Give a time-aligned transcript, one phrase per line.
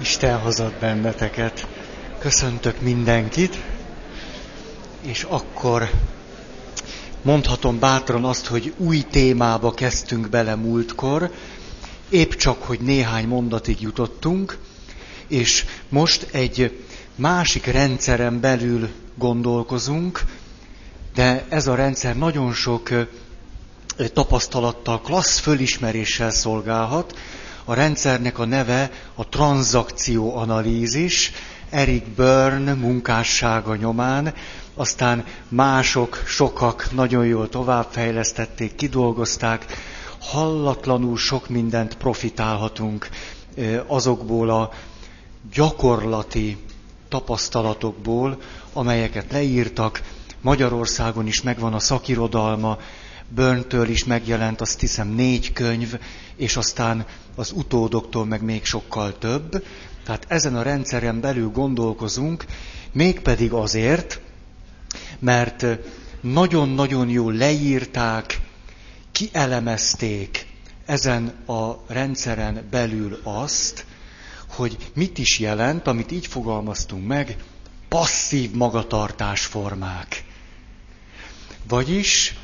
[0.00, 1.66] Isten hozott benneteket.
[2.18, 3.58] Köszöntök mindenkit,
[5.00, 5.90] és akkor
[7.22, 11.30] mondhatom bátran azt, hogy új témába kezdtünk bele múltkor,
[12.08, 14.58] épp csak, hogy néhány mondatig jutottunk,
[15.28, 16.84] és most egy
[17.14, 20.22] másik rendszeren belül gondolkozunk,
[21.14, 22.90] de ez a rendszer nagyon sok
[24.12, 27.18] tapasztalattal, klassz fölismeréssel szolgálhat,
[27.68, 31.32] a rendszernek a neve a tranzakcióanalízis,
[31.70, 34.34] Eric Byrne munkássága nyomán,
[34.74, 39.66] aztán mások, sokak nagyon jól továbbfejlesztették, kidolgozták,
[40.18, 43.08] hallatlanul sok mindent profitálhatunk
[43.86, 44.70] azokból a
[45.52, 46.56] gyakorlati
[47.08, 48.38] tapasztalatokból,
[48.72, 50.02] amelyeket leírtak.
[50.40, 52.78] Magyarországon is megvan a szakirodalma,
[53.34, 55.98] Börntől is megjelent azt hiszem négy könyv,
[56.36, 59.64] és aztán az utódoktól meg még sokkal több.
[60.04, 62.44] Tehát ezen a rendszeren belül gondolkozunk,
[62.92, 64.20] mégpedig azért,
[65.18, 65.66] mert
[66.20, 68.40] nagyon-nagyon jól leírták,
[69.12, 70.46] kielemezték
[70.86, 73.86] ezen a rendszeren belül azt,
[74.48, 77.36] hogy mit is jelent, amit így fogalmaztunk meg,
[77.88, 80.24] passzív magatartásformák.
[81.68, 82.34] Vagyis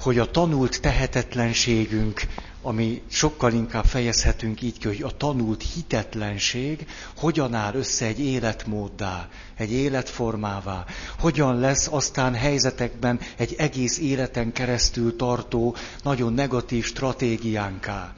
[0.00, 2.22] hogy a tanult tehetetlenségünk,
[2.62, 9.28] ami sokkal inkább fejezhetünk így ki, hogy a tanult hitetlenség hogyan áll össze egy életmóddá,
[9.56, 10.84] egy életformává,
[11.18, 18.14] hogyan lesz aztán helyzetekben egy egész életen keresztül tartó, nagyon negatív stratégiánká.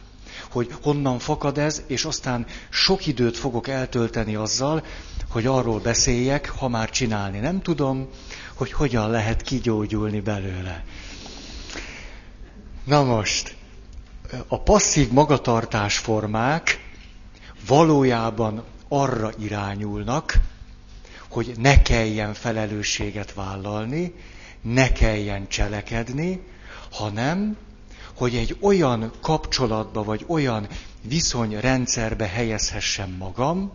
[0.51, 4.85] Hogy honnan fakad ez, és aztán sok időt fogok eltölteni azzal,
[5.29, 8.09] hogy arról beszéljek, ha már csinálni nem tudom,
[8.55, 10.85] hogy hogyan lehet kigyógyulni belőle.
[12.85, 13.57] Na most,
[14.49, 16.91] a passzív magatartás formák
[17.67, 20.35] valójában arra irányulnak,
[21.29, 24.15] hogy ne kelljen felelősséget vállalni,
[24.61, 26.43] ne kelljen cselekedni,
[26.91, 27.57] hanem,
[28.15, 30.67] hogy egy olyan kapcsolatba vagy olyan
[31.03, 33.73] viszonyrendszerbe helyezhessem magam,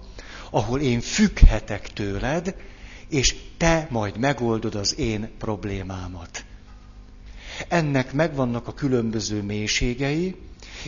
[0.50, 2.56] ahol én függhetek tőled,
[3.10, 6.46] és te majd megoldod az én problémámat.
[7.68, 10.36] Ennek megvannak a különböző mélységei,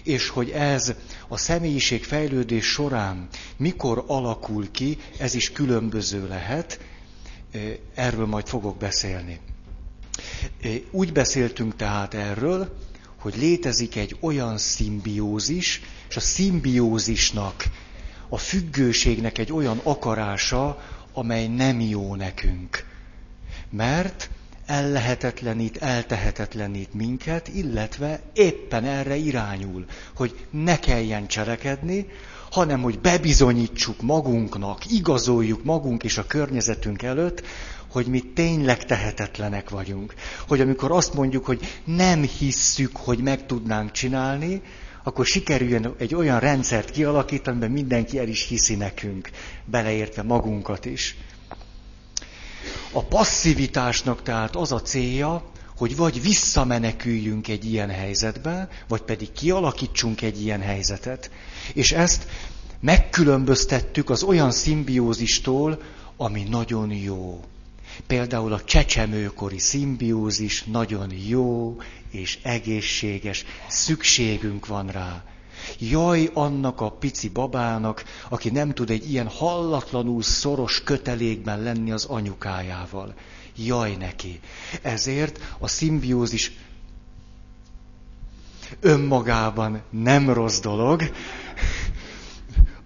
[0.03, 0.94] és hogy ez
[1.28, 6.79] a személyiség fejlődés során mikor alakul ki, ez is különböző lehet,
[7.96, 9.40] erről majd fogok beszélni.
[10.91, 12.78] Úgy beszéltünk tehát erről,
[13.19, 17.63] hogy létezik egy olyan szimbiózis, és a szimbiózisnak,
[18.29, 20.81] a függőségnek egy olyan akarása,
[21.13, 22.85] amely nem jó nekünk.
[23.69, 24.29] Mert
[24.69, 29.85] ellehetetlenít, eltehetetlenít minket, illetve éppen erre irányul,
[30.16, 32.06] hogy ne kelljen cselekedni,
[32.52, 37.41] hanem hogy bebizonyítsuk magunknak, igazoljuk magunk és a környezetünk előtt,
[37.91, 40.13] hogy mi tényleg tehetetlenek vagyunk.
[40.47, 44.62] Hogy amikor azt mondjuk, hogy nem hisszük, hogy meg tudnánk csinálni,
[45.03, 49.29] akkor sikerüljön egy olyan rendszert kialakítani, amiben mindenki el is hiszi nekünk,
[49.66, 51.16] beleértve magunkat is.
[52.92, 55.44] A passzivitásnak tehát az a célja,
[55.78, 61.31] hogy vagy visszameneküljünk egy ilyen helyzetbe, vagy pedig kialakítsunk egy ilyen helyzetet.
[61.74, 62.28] És ezt
[62.80, 65.81] megkülönböztettük az olyan szimbiózistól,
[66.18, 67.40] ami nagyon jó.
[68.08, 71.78] Például a csecsemőkori szimbiózis nagyon jó
[72.12, 75.24] és egészséges, szükségünk van rá.
[75.80, 82.06] Jaj annak a pici babának, aki nem tud egy ilyen hallatlanul szoros kötelékben lenni az
[82.06, 83.13] anyukájával.
[83.56, 84.40] Jaj neki.
[84.81, 86.52] Ezért a szimbiózis
[88.79, 91.02] önmagában nem rossz dolog.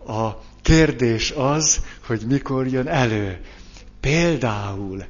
[0.07, 0.29] A
[0.61, 3.41] kérdés az, hogy mikor jön elő.
[3.99, 5.05] Például,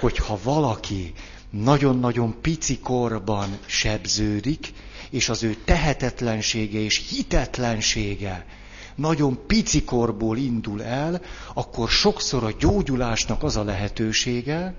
[0.00, 1.12] hogyha valaki
[1.50, 4.72] nagyon-nagyon pici korban sebződik,
[5.12, 8.46] és az ő tehetetlensége és hitetlensége
[8.94, 11.20] nagyon pici korból indul el,
[11.54, 14.74] akkor sokszor a gyógyulásnak az a lehetősége,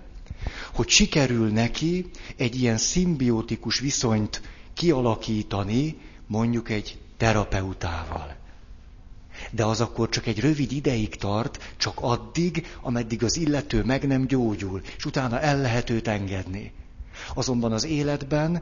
[0.74, 4.42] hogy sikerül neki egy ilyen szimbiotikus viszonyt
[4.74, 5.98] kialakítani,
[6.28, 8.36] mondjuk egy terapeutával.
[9.52, 14.26] De az akkor csak egy rövid ideig tart, csak addig, ameddig az illető meg nem
[14.28, 16.72] gyógyul, és utána el lehet őt engedni.
[17.34, 18.62] Azonban az életben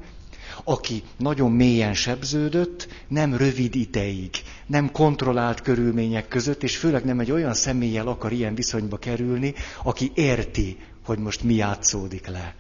[0.64, 4.30] aki nagyon mélyen sebződött, nem rövid ideig,
[4.66, 9.54] nem kontrollált körülmények között, és főleg nem egy olyan személlyel akar ilyen viszonyba kerülni,
[9.84, 12.56] aki érti, hogy most mi játszódik le,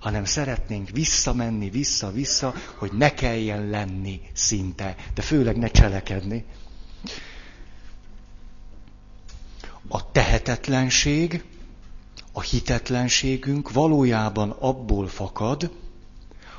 [0.00, 6.44] hanem szeretnénk visszamenni, vissza-vissza, hogy ne kelljen lenni szinte, de főleg ne cselekedni.
[9.88, 11.44] a tehetetlenség,
[12.32, 15.70] a hitetlenségünk valójában abból fakad,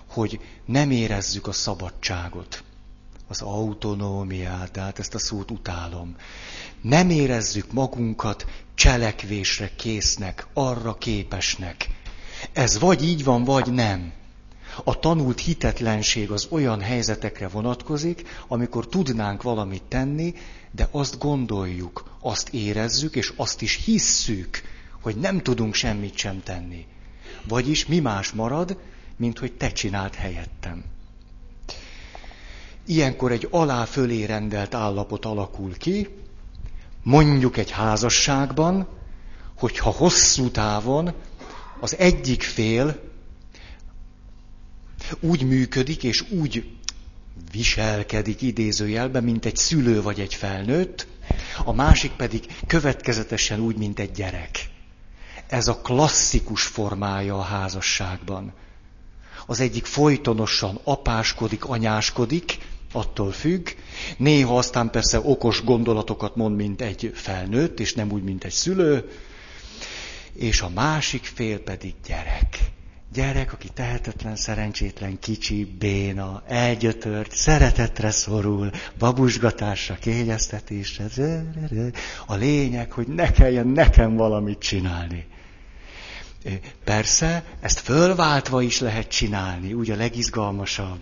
[0.07, 2.63] hogy nem érezzük a szabadságot,
[3.27, 6.15] az autonómiát, tehát ezt a szót utálom.
[6.81, 11.89] Nem érezzük magunkat cselekvésre késznek, arra képesnek.
[12.53, 14.13] Ez vagy így van, vagy nem.
[14.83, 20.33] A tanult hitetlenség az olyan helyzetekre vonatkozik, amikor tudnánk valamit tenni,
[20.71, 24.61] de azt gondoljuk, azt érezzük, és azt is hisszük,
[25.01, 26.85] hogy nem tudunk semmit sem tenni.
[27.47, 28.77] Vagyis mi más marad,
[29.17, 30.83] mint hogy te csinált helyettem.
[32.85, 36.07] Ilyenkor egy alá-fölé rendelt állapot alakul ki,
[37.03, 38.87] mondjuk egy házasságban,
[39.57, 41.13] hogyha hosszú távon
[41.79, 42.99] az egyik fél
[45.19, 46.69] úgy működik és úgy
[47.51, 51.07] viselkedik idézőjelben, mint egy szülő vagy egy felnőtt,
[51.65, 54.69] a másik pedig következetesen úgy, mint egy gyerek.
[55.47, 58.53] Ez a klasszikus formája a házasságban.
[59.45, 62.57] Az egyik folytonosan apáskodik, anyáskodik,
[62.91, 63.67] attól függ.
[64.17, 69.09] Néha aztán persze okos gondolatokat mond, mint egy felnőtt, és nem úgy, mint egy szülő.
[70.33, 72.59] És a másik fél pedig gyerek.
[73.13, 81.05] Gyerek, aki tehetetlen, szerencsétlen, kicsi, béna, elgyötört, szeretetre szorul, babusgatásra, kényeztetésre.
[82.25, 85.25] A lényeg, hogy ne kelljen nekem valamit csinálni.
[86.83, 90.99] Persze, ezt fölváltva is lehet csinálni, úgy a legizgalmasabb.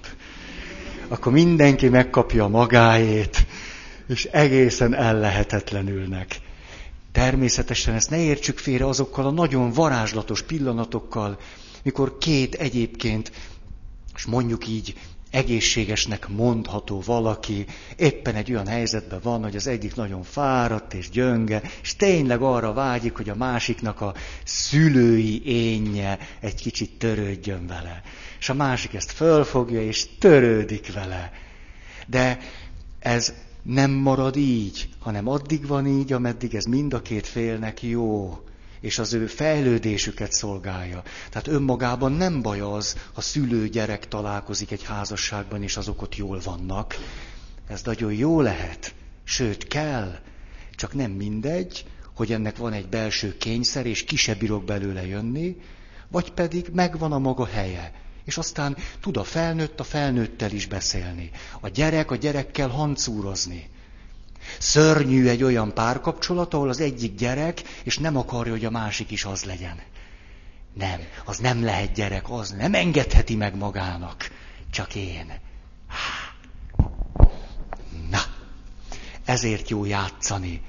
[1.07, 3.45] Akkor mindenki megkapja magáét,
[4.07, 6.39] és egészen ellehetetlenülnek.
[7.11, 11.37] Természetesen ezt ne értsük félre azokkal a nagyon varázslatos pillanatokkal,
[11.83, 13.31] mikor két egyébként,
[14.15, 14.95] és mondjuk így
[15.33, 17.65] egészségesnek mondható valaki
[17.95, 22.73] éppen egy olyan helyzetben van, hogy az egyik nagyon fáradt és gyönge, és tényleg arra
[22.73, 24.13] vágyik, hogy a másiknak a
[24.43, 28.01] szülői énje egy kicsit törődjön vele.
[28.39, 31.31] És a másik ezt fölfogja, és törődik vele.
[32.07, 32.39] De
[32.99, 38.39] ez nem marad így, hanem addig van így, ameddig ez mind a két félnek jó
[38.83, 41.03] és az ő fejlődésüket szolgálja.
[41.29, 46.95] Tehát önmagában nem baj az, ha szülő-gyerek találkozik egy házasságban, és azok ott jól vannak.
[47.67, 48.93] Ez nagyon jó lehet,
[49.23, 50.19] sőt kell,
[50.75, 51.85] csak nem mindegy,
[52.15, 55.57] hogy ennek van egy belső kényszer, és ki se bírok belőle jönni,
[56.07, 57.91] vagy pedig megvan a maga helye.
[58.25, 61.31] És aztán tud a felnőtt a felnőttel is beszélni.
[61.59, 63.69] A gyerek a gyerekkel hancúrozni.
[64.59, 69.25] Szörnyű egy olyan párkapcsolat, ahol az egyik gyerek, és nem akarja, hogy a másik is
[69.25, 69.79] az legyen.
[70.73, 74.29] Nem, az nem lehet gyerek, az nem engedheti meg magának.
[74.71, 75.33] Csak én.
[78.09, 78.19] Na,
[79.25, 80.61] ezért jó játszani.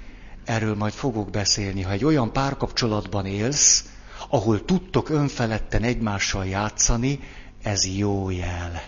[0.45, 1.83] Erről majd fogok beszélni.
[1.83, 3.85] Ha egy olyan párkapcsolatban élsz,
[4.29, 7.21] ahol tudtok önfeledten egymással játszani,
[7.63, 8.83] ez jó jel.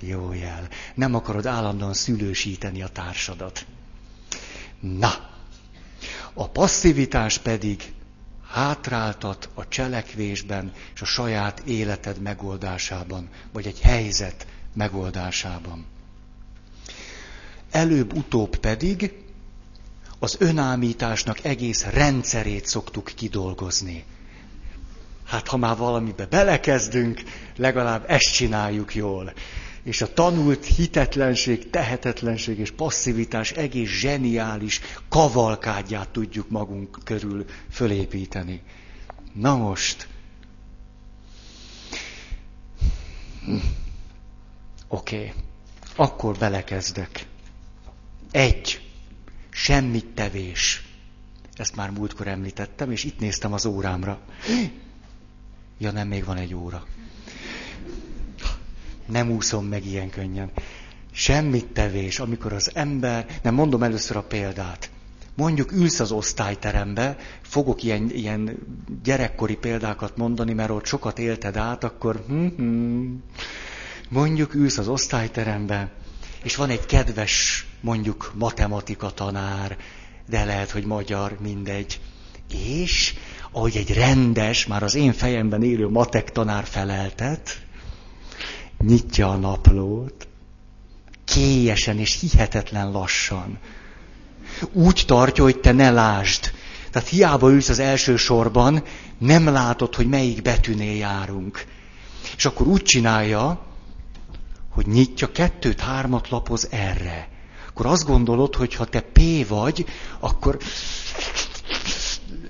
[0.00, 0.68] Jó jel.
[0.94, 3.66] Nem akarod állandóan szülősíteni a társadat.
[4.84, 5.30] Na,
[6.34, 7.92] a passzivitás pedig
[8.48, 15.86] hátráltat a cselekvésben és a saját életed megoldásában, vagy egy helyzet megoldásában.
[17.70, 19.12] Előbb-utóbb pedig
[20.18, 24.04] az önámításnak egész rendszerét szoktuk kidolgozni.
[25.26, 27.22] Hát ha már valamibe belekezdünk,
[27.56, 29.32] legalább ezt csináljuk jól
[29.84, 38.62] és a tanult hitetlenség, tehetetlenség és passzivitás egész zseniális kavalkádját tudjuk magunk körül fölépíteni.
[39.32, 40.08] Na most.
[44.88, 45.32] Oké, okay.
[45.96, 47.26] akkor belekezdek.
[48.30, 48.88] Egy.
[49.50, 50.88] Semmit tevés.
[51.54, 54.20] Ezt már múltkor említettem, és itt néztem az órámra.
[55.78, 56.86] Ja, nem, még van egy óra.
[59.06, 60.50] Nem úszom meg ilyen könnyen.
[61.12, 64.90] Semmit tevés, amikor az ember, nem mondom először a példát.
[65.36, 68.58] Mondjuk ülsz az osztályterembe, fogok ilyen, ilyen
[69.02, 73.04] gyerekkori példákat mondani, mert ott sokat élted át, akkor hm-hm.
[74.08, 75.90] mondjuk ülsz az osztályterembe,
[76.42, 79.76] és van egy kedves, mondjuk matematika tanár,
[80.28, 82.00] de lehet, hogy magyar, mindegy.
[82.74, 83.14] És
[83.50, 87.63] ahogy egy rendes, már az én fejemben élő matek tanár feleltet,
[88.86, 90.28] nyitja a naplót,
[91.24, 93.58] kélyesen és hihetetlen lassan.
[94.72, 96.52] Úgy tartja, hogy te ne lásd.
[96.90, 98.82] Tehát hiába ülsz az első sorban,
[99.18, 101.64] nem látod, hogy melyik betűnél járunk.
[102.36, 103.66] És akkor úgy csinálja,
[104.68, 107.28] hogy nyitja kettőt, hármat lapoz erre.
[107.68, 109.86] Akkor azt gondolod, hogy ha te P vagy,
[110.20, 110.58] akkor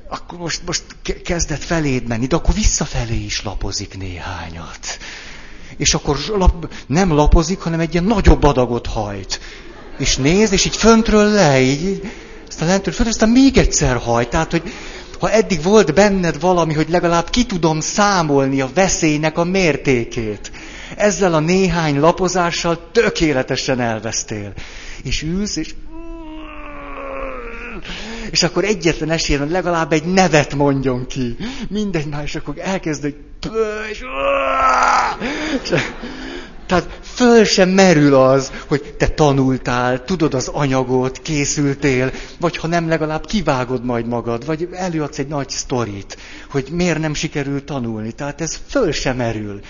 [0.09, 0.85] akkor most, most
[1.25, 4.99] kezdett feléd menni, de akkor visszafelé is lapozik néhányat.
[5.77, 9.41] És akkor lap, nem lapozik, hanem egy ilyen nagyobb adagot hajt.
[9.99, 12.11] És néz, és így föntről le, így,
[12.49, 14.29] aztán lentről föl, aztán még egyszer hajt.
[14.29, 14.73] Tehát, hogy
[15.25, 20.51] ha eddig volt benned valami, hogy legalább ki tudom számolni a veszélynek a mértékét,
[20.97, 24.53] ezzel a néhány lapozással tökéletesen elvesztél.
[25.03, 25.75] És ülsz, és
[28.35, 31.37] és akkor egyetlen esélyen legalább egy nevet mondjon ki.
[31.69, 33.17] Mindegy már, és akkor elkezd, hogy
[33.91, 34.01] és,
[35.63, 35.75] és,
[36.67, 42.89] tehát föl sem merül az, hogy te tanultál, tudod az anyagot, készültél, vagy ha nem,
[42.89, 46.17] legalább kivágod majd magad, vagy előadsz egy nagy sztorit,
[46.51, 48.13] hogy miért nem sikerül tanulni.
[48.13, 49.61] Tehát ez föl sem merül.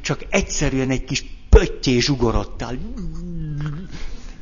[0.00, 2.78] Csak egyszerűen egy kis pöttyés ugorodtál.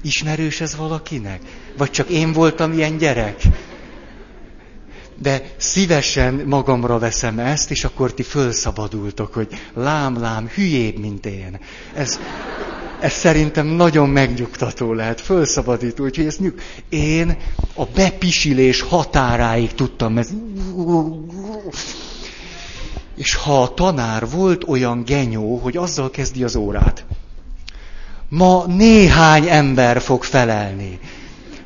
[0.04, 1.40] Ismerős ez valakinek?
[1.76, 3.42] Vagy csak én voltam ilyen gyerek?
[5.18, 11.58] De szívesen magamra veszem ezt, és akkor ti fölszabadultok, hogy lám, lám, hülyébb, mint én.
[11.94, 12.18] Ez,
[13.00, 16.04] ez szerintem nagyon megnyugtató lehet, fölszabadító.
[16.04, 16.54] Úgyhogy ezt nyug...
[16.88, 17.36] Én
[17.74, 20.28] a bepisilés határáig tudtam ez.
[23.16, 27.04] És ha a tanár volt olyan genyó, hogy azzal kezdi az órát,
[28.28, 30.98] Ma néhány ember fog felelni.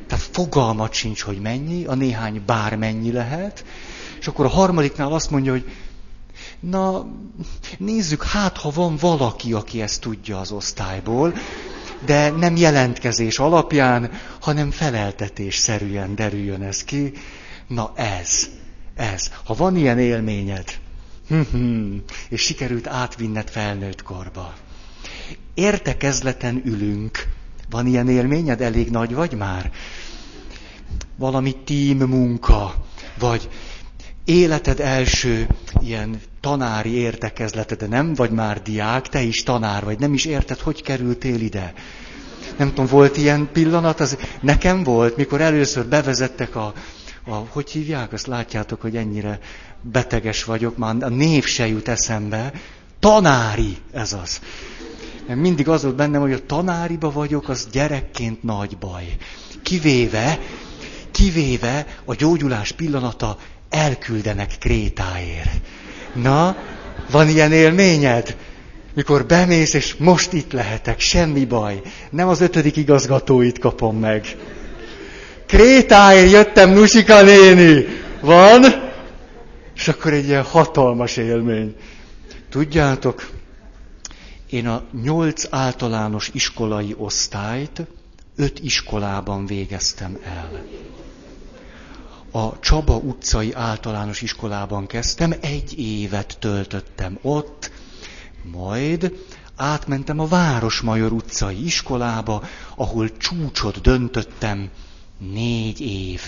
[0.07, 3.65] Tehát fogalmat sincs, hogy mennyi, a néhány bármennyi lehet.
[4.19, 5.65] És akkor a harmadiknál azt mondja, hogy
[6.59, 7.05] na,
[7.77, 11.33] nézzük, hát ha van valaki, aki ezt tudja az osztályból,
[12.05, 17.13] de nem jelentkezés alapján, hanem feleltetés szerűen derüljön ez ki.
[17.67, 18.49] Na ez,
[18.95, 19.31] ez.
[19.43, 20.79] Ha van ilyen élményed,
[22.29, 24.53] és sikerült átvinned felnőtt korba,
[25.53, 27.27] értekezleten ülünk.
[27.69, 28.61] Van ilyen élményed?
[28.61, 29.71] Elég nagy vagy már?
[31.15, 32.75] Valami tím munka,
[33.19, 33.49] vagy
[34.25, 35.47] életed első
[35.81, 40.59] ilyen tanári értekezlete, de nem vagy már diák, te is tanár vagy, nem is érted,
[40.59, 41.73] hogy kerültél ide.
[42.57, 46.73] Nem tudom, volt ilyen pillanat, az nekem volt, mikor először bevezettek a,
[47.25, 49.39] a hogy hívják, azt látjátok, hogy ennyire
[49.81, 52.51] beteges vagyok, már a név se jut eszembe,
[52.99, 54.39] tanári, ez az.
[55.29, 59.15] Mert mindig az volt bennem, hogy a tanáriba vagyok, az gyerekként nagy baj.
[59.63, 60.39] Kivéve,
[61.11, 63.37] kivéve a gyógyulás pillanata
[63.69, 65.61] elküldenek Krétáért.
[66.13, 66.55] Na,
[67.11, 68.35] van ilyen élményed?
[68.93, 71.81] Mikor bemész, és most itt lehetek, semmi baj.
[72.09, 74.25] Nem az ötödik igazgatóit kapom meg.
[75.47, 77.85] Krétáért jöttem, Nusika néni!
[78.21, 78.63] Van?
[79.75, 81.75] És akkor egy ilyen hatalmas élmény.
[82.49, 83.38] Tudjátok,
[84.49, 87.87] én a nyolc általános iskolai osztályt
[88.35, 90.65] öt iskolában végeztem el.
[92.31, 97.71] A Csaba utcai általános iskolában kezdtem, egy évet töltöttem ott,
[98.43, 99.13] majd
[99.55, 102.43] átmentem a Városmajor utcai iskolába,
[102.75, 104.69] ahol csúcsot döntöttem
[105.17, 106.21] négy év.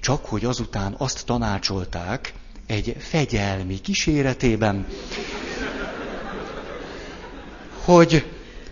[0.00, 2.34] Csak hogy azután azt tanácsolták
[2.66, 4.86] egy fegyelmi kíséretében,
[7.84, 8.24] hogy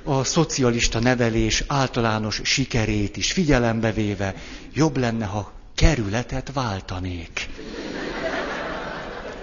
[0.04, 4.34] a szocialista nevelés általános sikerét is figyelembe véve
[4.74, 7.48] jobb lenne, ha kerületet váltanék.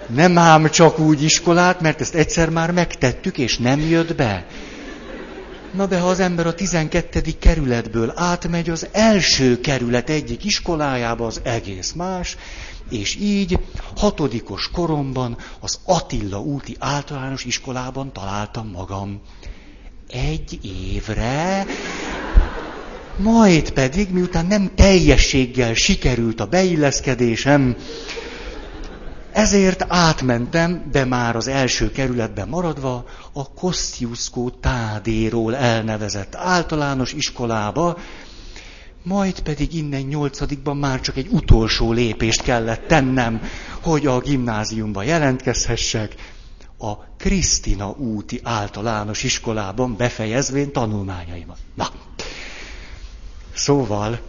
[0.08, 4.46] Nem ám csak úgy iskolát, mert ezt egyszer már megtettük, és nem jött be.
[5.74, 7.22] Na de ha az ember a 12.
[7.40, 12.38] kerületből átmegy az első kerület egyik iskolájába, az egész más,
[12.90, 13.60] és így
[13.96, 19.22] hatodikos koromban az Attila úti általános iskolában találtam magam
[20.10, 20.60] egy
[20.94, 21.66] évre,
[23.18, 27.76] majd pedig, miután nem teljességgel sikerült a beilleszkedésem,
[29.32, 37.98] ezért átmentem, de már az első kerületben maradva, a Kosciuszkó Tádéról elnevezett általános iskolába,
[39.04, 43.42] majd pedig innen nyolcadikban már csak egy utolsó lépést kellett tennem,
[43.82, 46.16] hogy a gimnáziumba jelentkezhessek,
[46.78, 51.58] a Krisztina úti általános iskolában befejezvén tanulmányaimat.
[51.74, 51.88] Na,
[53.54, 54.20] szóval,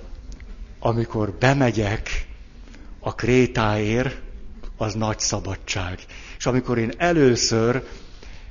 [0.78, 2.26] amikor bemegyek
[3.00, 4.20] a krétáért,
[4.76, 5.98] az nagy szabadság.
[6.38, 7.86] És amikor én először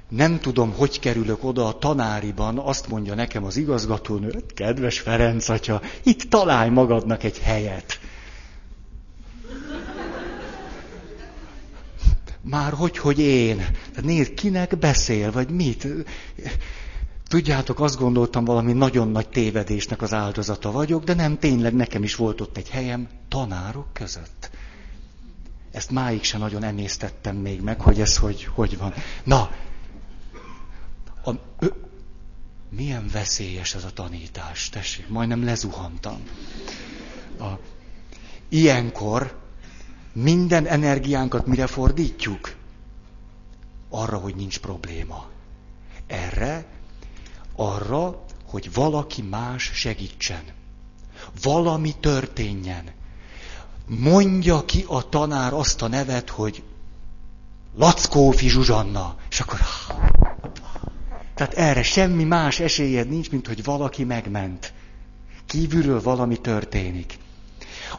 [0.10, 5.82] nem tudom, hogy kerülök oda a tanáriban, azt mondja nekem az igazgatónő, kedves Ferenc atya,
[6.04, 8.00] itt találj magadnak egy helyet.
[12.50, 13.58] Már hogy, hogy én.
[13.58, 15.88] Tehát nézd, kinek beszél, vagy mit.
[17.28, 22.16] Tudjátok, azt gondoltam, valami nagyon nagy tévedésnek az áldozata vagyok, de nem, tényleg nekem is
[22.16, 24.50] volt ott egy helyem tanárok között.
[25.72, 28.94] ezt máig se nagyon emésztettem még meg, hogy ez hogy, hogy van.
[29.24, 29.52] Na,
[31.24, 31.68] a, ö,
[32.70, 36.22] milyen veszélyes ez a tanítás, tessék, majdnem lezuhantam.
[37.40, 37.46] A,
[38.50, 39.47] ilyenkor
[40.22, 42.56] minden energiánkat mire fordítjuk?
[43.90, 45.26] Arra, hogy nincs probléma.
[46.08, 46.66] Erre,
[47.56, 50.44] arra, hogy valaki más segítsen.
[51.42, 52.84] Valami történjen.
[53.86, 56.64] Mondja ki a tanár azt a nevet, hogy
[57.76, 59.16] Lackófi Zsuzsanna.
[59.30, 59.60] És akkor...
[61.36, 64.74] Tehát erre semmi más esélyed nincs, mint hogy valaki megment.
[65.46, 67.18] Kívülről valami történik.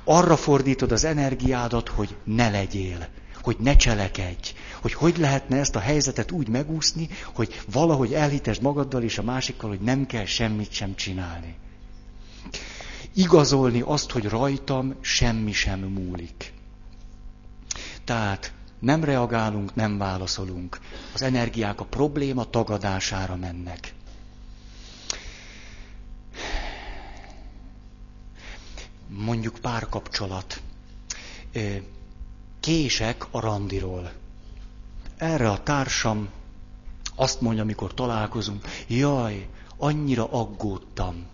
[0.04, 3.09] Arra fordítod az energiádat, hogy ne legyél,
[3.42, 9.02] hogy ne cselekedj, hogy hogy lehetne ezt a helyzetet úgy megúszni, hogy valahogy elhitesd magaddal
[9.02, 11.54] és a másikkal, hogy nem kell semmit sem csinálni.
[13.14, 16.52] Igazolni azt, hogy rajtam semmi sem múlik.
[18.04, 20.78] Tehát nem reagálunk, nem válaszolunk.
[21.14, 23.95] Az energiák a probléma tagadására mennek.
[29.09, 30.62] Mondjuk párkapcsolat.
[32.61, 34.12] Kések a randiról.
[35.17, 36.29] Erre a társam
[37.15, 41.27] azt mondja, amikor találkozunk, jaj, annyira aggódtam.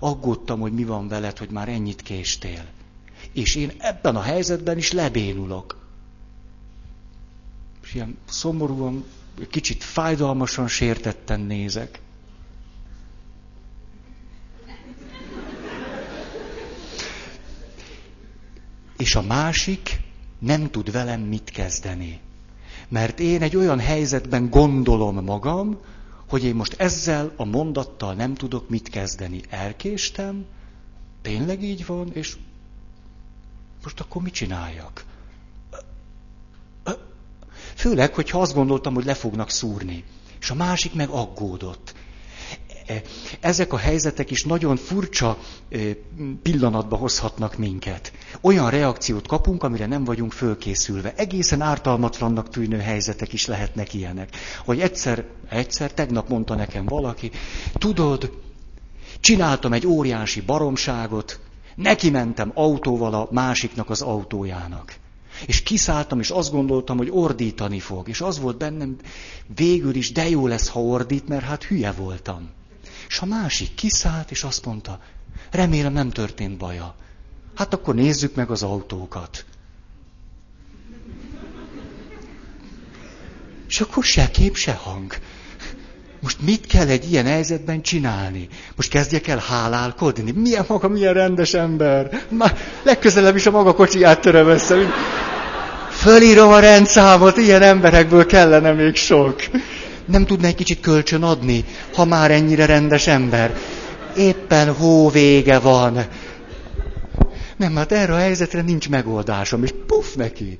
[0.00, 2.64] Aggódtam, hogy mi van veled, hogy már ennyit késtél.
[3.32, 5.82] És én ebben a helyzetben is lebénulok
[7.84, 9.04] és ilyen szomorúan,
[9.50, 12.00] kicsit fájdalmasan sértetten nézek.
[19.04, 20.00] És a másik
[20.38, 22.20] nem tud velem mit kezdeni.
[22.88, 25.78] Mert én egy olyan helyzetben gondolom magam,
[26.28, 29.40] hogy én most ezzel a mondattal nem tudok mit kezdeni.
[29.48, 30.44] Elkéstem,
[31.22, 32.36] tényleg így van, és
[33.82, 35.04] most akkor mit csináljak?
[37.74, 40.04] Főleg, hogyha azt gondoltam, hogy le fognak szúrni.
[40.40, 41.94] És a másik meg aggódott.
[42.86, 43.02] E,
[43.40, 45.38] ezek a helyzetek is nagyon furcsa
[45.70, 45.78] e,
[46.42, 48.12] pillanatba hozhatnak minket.
[48.40, 51.12] Olyan reakciót kapunk, amire nem vagyunk fölkészülve.
[51.16, 54.36] Egészen ártalmatlannak tűnő helyzetek is lehetnek ilyenek.
[54.64, 57.30] Hogy egyszer, egyszer, tegnap mondta nekem valaki,
[57.72, 58.30] tudod,
[59.20, 61.40] csináltam egy óriási baromságot,
[61.74, 64.94] neki mentem autóval a másiknak az autójának.
[65.46, 68.08] És kiszálltam, és azt gondoltam, hogy ordítani fog.
[68.08, 68.96] És az volt bennem,
[69.54, 72.50] végül is de jó lesz, ha ordít, mert hát hülye voltam.
[73.08, 75.00] És a másik kiszállt, és azt mondta,
[75.50, 76.94] remélem nem történt baja.
[77.54, 79.44] Hát akkor nézzük meg az autókat.
[83.68, 85.14] És akkor se kép, se hang.
[86.20, 88.48] Most mit kell egy ilyen helyzetben csinálni?
[88.76, 90.30] Most kezdjek el hálálkodni?
[90.30, 92.22] Milyen maga, milyen rendes ember?
[92.28, 94.76] Már legközelebb is a maga kocsiját töröm össze.
[95.90, 99.42] Fölírom a rendszámot, ilyen emberekből kellene még sok.
[100.06, 101.64] Nem tudna egy kicsit kölcsön adni,
[101.94, 103.56] ha már ennyire rendes ember.
[104.16, 106.06] Éppen hó vége van.
[107.56, 110.58] Nem, hát erre a helyzetre nincs megoldásom, és puff neki.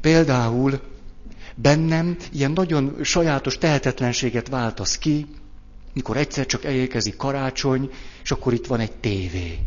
[0.00, 0.80] Például
[1.54, 5.26] bennem ilyen nagyon sajátos tehetetlenséget váltasz ki,
[5.92, 7.90] mikor egyszer csak elérkezik karácsony,
[8.22, 9.58] és akkor itt van egy tévé.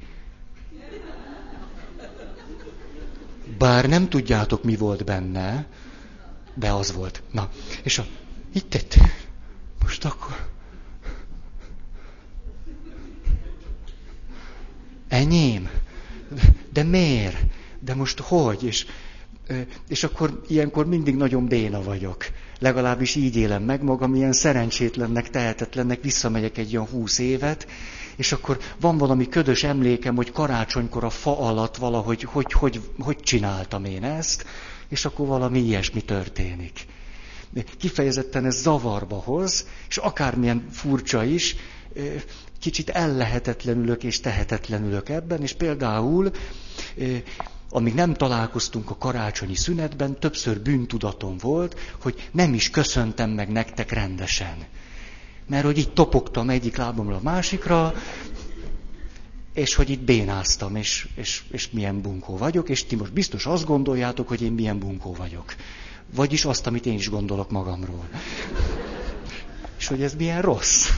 [3.58, 5.66] Bár nem tudjátok, mi volt benne,
[6.56, 7.22] de az volt.
[7.32, 7.50] Na,
[7.84, 8.06] és a,
[8.58, 8.96] itt itt,
[9.84, 10.46] most akkor...
[15.08, 15.70] Enyém?
[16.74, 17.38] De miért?
[17.80, 18.64] De most hogy?
[18.64, 18.86] És
[19.88, 22.26] és akkor ilyenkor mindig nagyon béna vagyok.
[22.60, 27.68] Legalábbis így élem meg magam, ilyen szerencsétlennek, tehetetlennek, visszamegyek egy olyan húsz évet,
[28.16, 33.18] és akkor van valami ködös emlékem, hogy karácsonykor a fa alatt valahogy, hogy, hogy, hogy
[33.18, 34.46] csináltam én ezt,
[34.90, 36.86] és akkor valami ilyesmi történik.
[37.78, 41.56] Kifejezetten ez zavarba hoz, és akármilyen furcsa is,
[42.60, 46.32] kicsit ellehetetlenülök és tehetetlenülök ebben, és például
[47.70, 53.92] amíg nem találkoztunk a karácsonyi szünetben, többször bűntudatom volt, hogy nem is köszöntem meg nektek
[53.92, 54.56] rendesen.
[55.48, 57.94] Mert hogy itt topogtam egyik lábamra a másikra,
[59.54, 63.66] és hogy itt bénáztam, és, és, és milyen bunkó vagyok, és ti most biztos azt
[63.66, 65.56] gondoljátok, hogy én milyen bunkó vagyok.
[66.16, 68.10] Vagyis azt, amit én is gondolok magamról.
[69.78, 70.90] És hogy ez milyen rossz.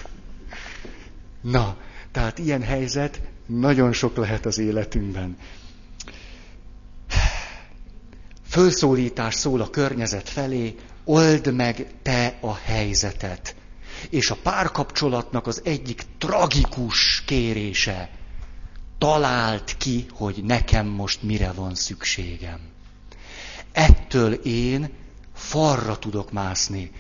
[1.42, 1.78] Na,
[2.12, 5.38] tehát ilyen helyzet nagyon sok lehet az életünkben.
[8.50, 13.56] Fölszólítás szól a környezet felé, old meg te a helyzetet.
[14.10, 18.10] És a párkapcsolatnak az egyik tragikus kérése,
[18.98, 22.60] talált ki, hogy nekem most mire van szükségem.
[23.72, 24.90] Ettől én
[25.40, 26.92] farra tudok mászni.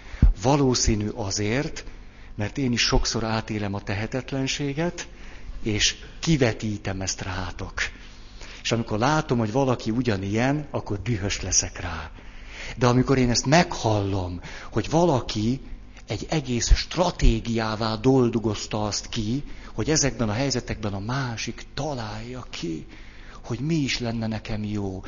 [0.41, 1.86] Valószínű azért,
[2.36, 5.08] mert én is sokszor átélem a tehetetlenséget,
[5.63, 7.73] és kivetítem ezt rátok.
[8.63, 12.12] És amikor látom, hogy valaki ugyanilyen, akkor dühös leszek rá.
[12.78, 15.62] De amikor én ezt meghallom, hogy valaki
[16.08, 22.86] egy egész stratégiává doldugozta azt ki, hogy ezekben a helyzetekben a másik találja ki,
[23.43, 25.04] hogy mi is lenne nekem jó.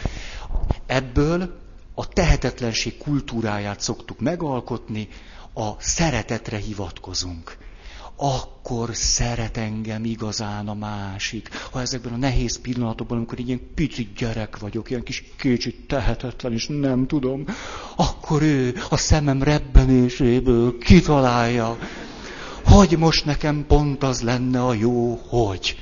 [0.86, 1.60] Ebből
[1.96, 5.08] a tehetetlenség kultúráját szoktuk megalkotni,
[5.54, 7.58] a szeretetre hivatkozunk
[8.24, 11.50] akkor szeret engem igazán a másik.
[11.72, 16.68] Ha ezekben a nehéz pillanatokban, amikor ilyen pici gyerek vagyok, ilyen kis kicsit tehetetlen, és
[16.68, 17.46] nem tudom,
[17.96, 21.78] akkor ő a szemem rebbenéséből kitalálja,
[22.66, 25.76] hogy most nekem pont az lenne a jó, hogy.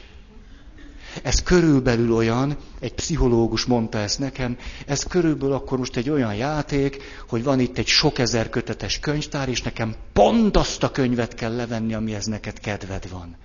[1.24, 7.04] Ez körülbelül olyan, egy pszichológus mondta ezt nekem, ez körülbelül akkor most egy olyan játék,
[7.28, 11.56] hogy van itt egy sok ezer kötetes könyvtár, és nekem pont azt a könyvet kell
[11.56, 13.36] levenni, amihez neked kedved van.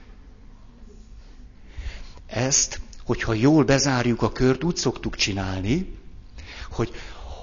[2.27, 5.99] Ezt, hogyha jól bezárjuk a kört, úgy szoktuk csinálni,
[6.71, 6.91] hogy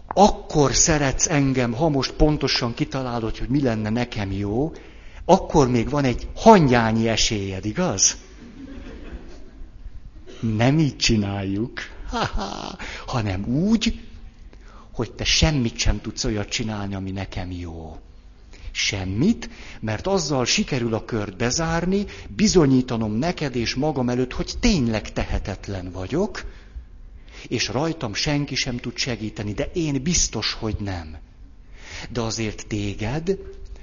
[0.08, 4.72] akkor szeretsz engem, ha most pontosan kitalálod, hogy mi lenne nekem jó,
[5.26, 8.18] akkor még van egy hangyányi esélyed, igaz?
[10.42, 11.80] Nem így csináljuk,
[13.06, 14.00] hanem úgy,
[14.92, 17.98] hogy te semmit sem tudsz olyat csinálni, ami nekem jó.
[18.72, 19.50] Semmit,
[19.80, 26.46] mert azzal sikerül a kört bezárni, bizonyítanom neked és magam előtt, hogy tényleg tehetetlen vagyok,
[27.48, 31.18] és rajtam senki sem tud segíteni, de én biztos, hogy nem.
[32.10, 33.38] De azért téged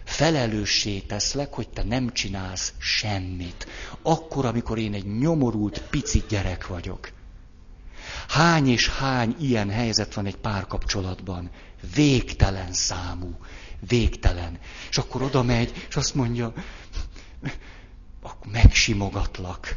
[0.09, 3.67] felelőssé teszlek, hogy te nem csinálsz semmit.
[4.03, 7.11] Akkor, amikor én egy nyomorult, pici gyerek vagyok.
[8.29, 11.51] Hány és hány ilyen helyzet van egy párkapcsolatban?
[11.95, 13.37] Végtelen számú.
[13.89, 14.59] Végtelen.
[14.91, 16.53] És akkor oda megy, és azt mondja,
[18.23, 19.75] akkor megsimogatlak.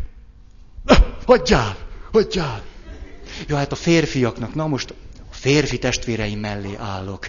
[1.25, 1.77] Hagyjál!
[2.11, 2.63] Hagyjál!
[3.47, 4.93] Jó, hát a férfiaknak, na most
[5.31, 7.27] a férfi testvéreim mellé állok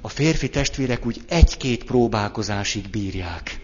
[0.00, 3.60] a férfi testvérek úgy egy-két próbálkozásig bírják.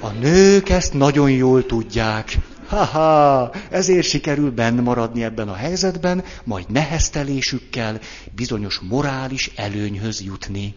[0.00, 2.38] A nők ezt nagyon jól tudják.
[2.66, 8.00] Haha, ezért sikerül benn maradni ebben a helyzetben, majd neheztelésükkel
[8.34, 10.74] bizonyos morális előnyhöz jutni.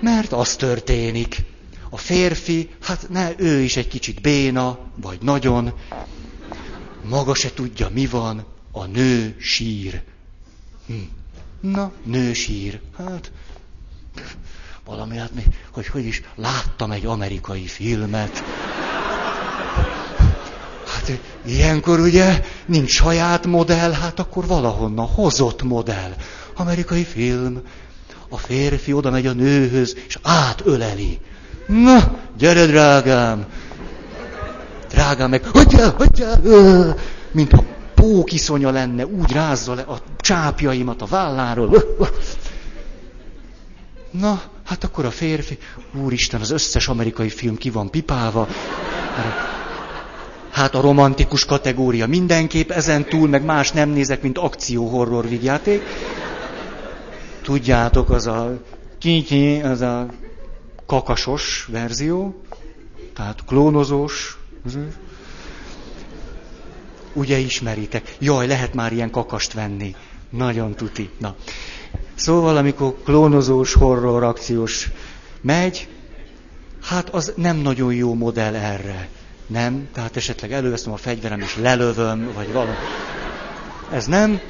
[0.00, 1.42] Mert az történik.
[1.90, 5.72] A férfi, hát ne, ő is egy kicsit béna, vagy nagyon,
[7.08, 10.02] maga se tudja, mi van, a nő sír.
[10.86, 10.94] Hm.
[11.60, 12.80] Na, nősír.
[12.98, 13.32] Hát,
[14.84, 18.42] valami, hát még, hogy hogy is, láttam egy amerikai filmet.
[20.86, 26.14] Hát ilyenkor ugye nincs saját modell, hát akkor valahonnan hozott modell.
[26.56, 27.62] Amerikai film.
[28.28, 31.18] A férfi oda megy a nőhöz, és átöleli.
[31.66, 33.44] Na, gyere, drágám!
[34.88, 36.96] Drágám meg, hagyjál, hagyjál!
[37.32, 37.64] Mintha
[38.00, 41.70] pókiszonya lenne, úgy rázza le a csápjaimat a válláról.
[44.10, 45.58] Na, hát akkor a férfi,
[45.94, 48.48] úristen, az összes amerikai film ki van pipálva.
[50.50, 55.82] Hát a romantikus kategória mindenképp, ezen túl meg más nem nézek, mint akció-horror vigyáték.
[57.42, 58.60] Tudjátok, az a
[58.98, 60.06] kinyi, az a
[60.86, 62.42] kakasos verzió,
[63.14, 64.38] tehát klónozós,
[67.12, 68.16] Ugye ismeritek?
[68.18, 69.94] Jaj, lehet már ilyen kakast venni.
[70.30, 71.10] Nagyon tuti.
[71.18, 71.34] Na.
[72.14, 74.90] Szóval, amikor klónozós, horror, akciós
[75.40, 75.88] megy,
[76.82, 79.08] hát az nem nagyon jó modell erre.
[79.46, 79.88] Nem?
[79.92, 82.76] Tehát esetleg előveszem a fegyverem és lelövöm, vagy valami.
[83.92, 84.40] Ez nem.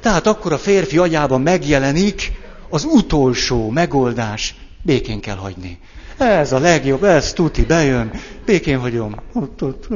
[0.00, 2.32] Tehát akkor a férfi agyában megjelenik
[2.68, 4.54] az utolsó megoldás.
[4.82, 5.78] Békén kell hagyni.
[6.16, 8.10] Ez a legjobb, ez tuti, bejön,
[8.44, 9.14] békén hagyom.
[9.32, 9.88] Ott, ott.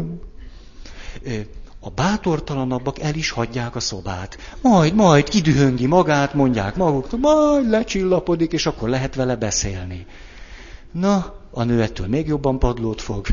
[1.86, 4.38] A bátortalanabbak el is hagyják a szobát.
[4.60, 10.06] Majd, majd kidühöngi magát, mondják maguk, majd lecsillapodik, és akkor lehet vele beszélni.
[10.90, 13.26] Na, a nő ettől még jobban padlót fog.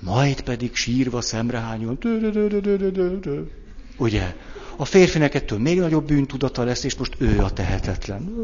[0.00, 1.98] Majd pedig sírva szemrehányul.
[3.96, 4.34] Ugye?
[4.76, 8.34] A férfinek ettől még nagyobb bűntudata lesz, és most ő a tehetetlen.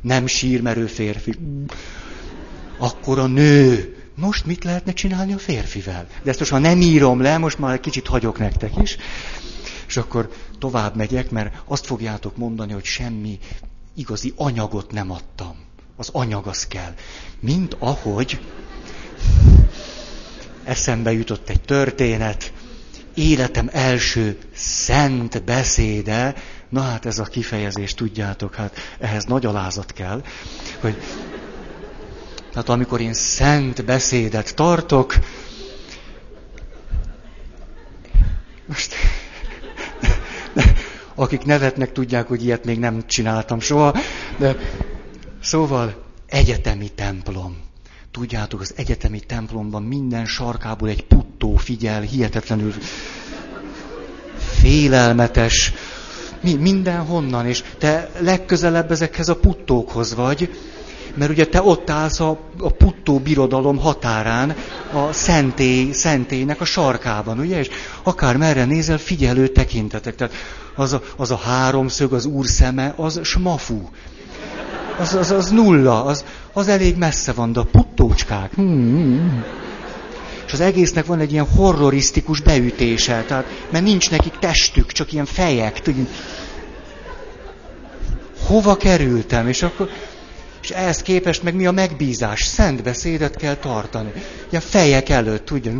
[0.00, 1.34] Nem sírmerő férfi.
[2.78, 6.06] Akkor a nő most mit lehetne csinálni a férfivel?
[6.22, 8.96] De ezt most már nem írom le, most már egy kicsit hagyok nektek is.
[9.86, 13.38] És akkor tovább megyek, mert azt fogjátok mondani, hogy semmi
[13.94, 15.56] igazi anyagot nem adtam.
[15.96, 16.94] Az anyag az kell.
[17.40, 18.40] Mint ahogy
[20.64, 22.52] eszembe jutott egy történet.
[23.14, 26.34] életem első szent beszéde,
[26.68, 30.22] na hát ez a kifejezés, tudjátok, hát ehhez nagy alázat kell,
[30.80, 30.96] hogy
[32.56, 35.14] tehát amikor én szent beszédet tartok,
[38.66, 38.94] most
[41.14, 43.94] akik nevetnek, tudják, hogy ilyet még nem csináltam soha,
[44.38, 44.56] de
[45.42, 47.56] szóval egyetemi templom.
[48.10, 52.74] Tudjátok, az egyetemi templomban minden sarkából egy puttó figyel, hihetetlenül
[54.38, 55.72] félelmetes,
[56.42, 60.50] mi, mindenhonnan, és te legközelebb ezekhez a puttókhoz vagy,
[61.16, 64.56] mert ugye te ott állsz a, a puttó birodalom határán,
[64.92, 67.68] a szentély, szentélynek a sarkában, ugye, és
[68.02, 70.14] akár merre nézel, figyelő tekintetek.
[70.14, 70.34] Tehát
[70.74, 73.90] az a, az a háromszög, az úr szeme, az smafú.
[74.98, 78.54] Az, az, az nulla, az, az elég messze van, de a puttócskák.
[78.54, 79.44] Hmm.
[80.46, 85.24] És az egésznek van egy ilyen horrorisztikus beütése, tehát, mert nincs nekik testük, csak ilyen
[85.24, 85.82] fejek.
[88.46, 89.48] Hova kerültem?
[89.48, 89.88] És akkor,
[90.66, 92.44] és ehhez képest meg mi a megbízás?
[92.44, 94.12] Szent beszédet kell tartani.
[94.50, 95.72] Ilyen fejek előtt, tudja.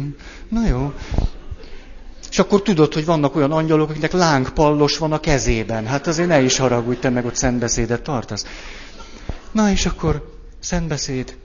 [0.49, 0.92] Na jó.
[2.31, 5.87] És akkor tudod, hogy vannak olyan angyalok, akiknek lángpallos van a kezében.
[5.87, 8.46] Hát azért ne is haragudj, te meg ott szentbeszédet tartasz.
[9.53, 11.37] Na és akkor szentbeszéd,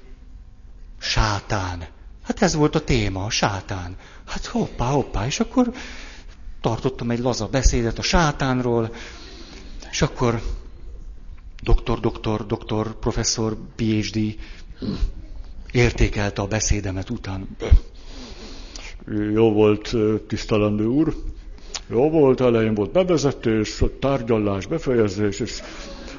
[1.00, 1.86] sátán.
[2.24, 3.96] Hát ez volt a téma, a sátán.
[4.28, 5.72] Hát hoppá, hoppá, és akkor
[6.62, 8.94] tartottam egy laza beszédet a sátánról,
[9.92, 10.42] és akkor
[11.64, 14.36] doktor, doktor, doktor, professzor, PhD
[15.72, 17.58] értékelte a beszédemet után.
[19.34, 19.96] Jó volt,
[20.28, 21.16] tisztelendő úr.
[21.90, 25.62] Jó volt, elején volt bevezetés, tárgyalás, befejezés, és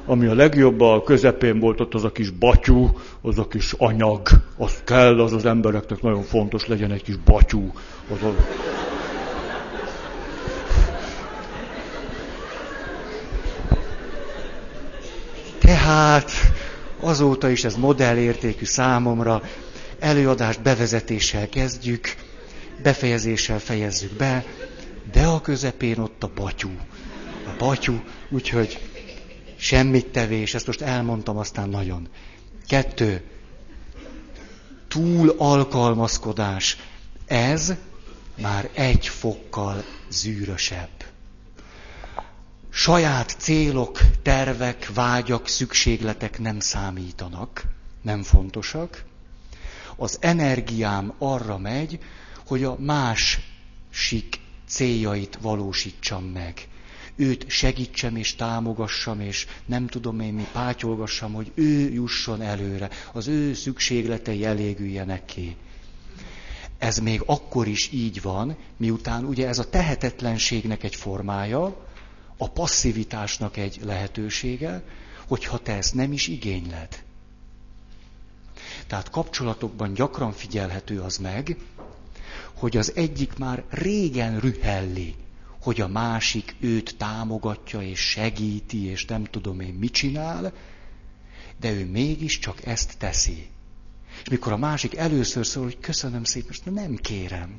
[0.05, 2.89] ami a legjobb, a közepén volt ott az a kis batyú,
[3.21, 4.27] az a kis anyag,
[4.57, 7.71] az kell, az az embereknek nagyon fontos legyen egy kis batyú.
[8.11, 8.33] Az a...
[15.83, 16.31] Tehát
[16.99, 19.41] azóta is ez modellértékű számomra.
[19.99, 22.15] Előadást bevezetéssel kezdjük,
[22.83, 24.45] befejezéssel fejezzük be,
[25.11, 26.69] de a közepén ott a batyú.
[27.45, 28.79] A batyú, úgyhogy
[29.57, 32.07] semmit tevés, ezt most elmondtam aztán nagyon.
[32.67, 33.21] Kettő,
[34.87, 36.77] túl alkalmazkodás.
[37.25, 37.73] Ez
[38.41, 41.12] már egy fokkal zűrösebb.
[42.75, 47.63] Saját célok, tervek, vágyak, szükségletek nem számítanak,
[48.01, 49.03] nem fontosak.
[49.95, 51.99] Az energiám arra megy,
[52.45, 56.67] hogy a másik céljait valósítsam meg.
[57.15, 63.27] Őt segítsem és támogassam, és nem tudom én mi pátyolgassam, hogy ő jusson előre, az
[63.27, 65.55] ő szükségletei elégüljenek ki.
[66.77, 71.91] Ez még akkor is így van, miután ugye ez a tehetetlenségnek egy formája,
[72.37, 74.83] a passzivitásnak egy lehetősége,
[75.27, 77.03] hogyha te ezt nem is igényled.
[78.87, 81.57] Tehát kapcsolatokban gyakran figyelhető az meg,
[82.53, 85.15] hogy az egyik már régen rühelli,
[85.61, 90.53] hogy a másik őt támogatja és segíti, és nem tudom én mit csinál,
[91.59, 93.47] de ő mégiscsak ezt teszi.
[94.21, 97.49] És mikor a másik először szól, hogy köszönöm szépen, és nem kérem,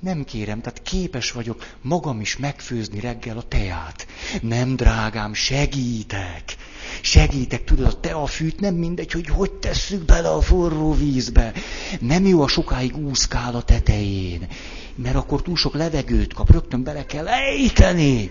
[0.00, 4.06] nem kérem, tehát képes vagyok magam is megfőzni reggel a teát.
[4.42, 6.56] Nem, drágám, segítek.
[7.00, 11.52] Segítek, tudod, a teafűt nem mindegy, hogy hogy tesszük bele a forró vízbe.
[12.00, 14.48] Nem jó a sokáig úszkál a tetején,
[14.94, 18.30] mert akkor túl sok levegőt kap, rögtön bele kell ejteni.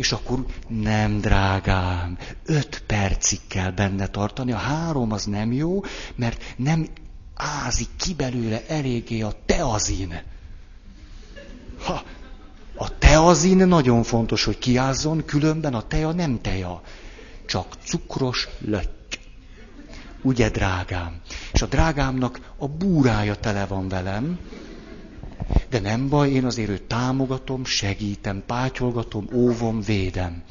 [0.00, 5.82] És akkor nem, drágám, öt percig kell benne tartani, a három az nem jó,
[6.14, 6.86] mert nem
[7.34, 10.22] ázik ki belőle eléggé a teazin.
[11.84, 12.02] Ha,
[12.74, 16.82] a teazin nagyon fontos, hogy kiázzon, különben a teja nem teja,
[17.46, 19.18] csak cukros lötty.
[20.22, 21.20] Ugye, drágám?
[21.52, 24.38] És a drágámnak a búrája tele van velem,
[25.68, 30.42] de nem baj, én azért őt támogatom, segítem, pátyolgatom, óvom, védem.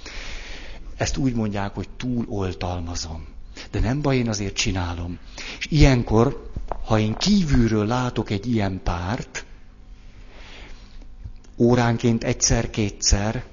[0.98, 3.28] Ezt úgy mondják, hogy túloltalmazom.
[3.72, 5.20] De nem baj, én azért csinálom.
[5.60, 6.52] És ilyenkor,
[6.86, 9.46] ha én kívülről látok egy ilyen párt,
[11.58, 13.46] óránként egyszer-kétszer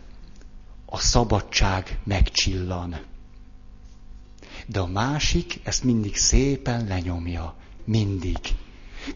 [0.87, 2.97] a szabadság megcsillan.
[4.67, 7.55] De a másik ezt mindig szépen lenyomja.
[7.85, 8.39] Mindig.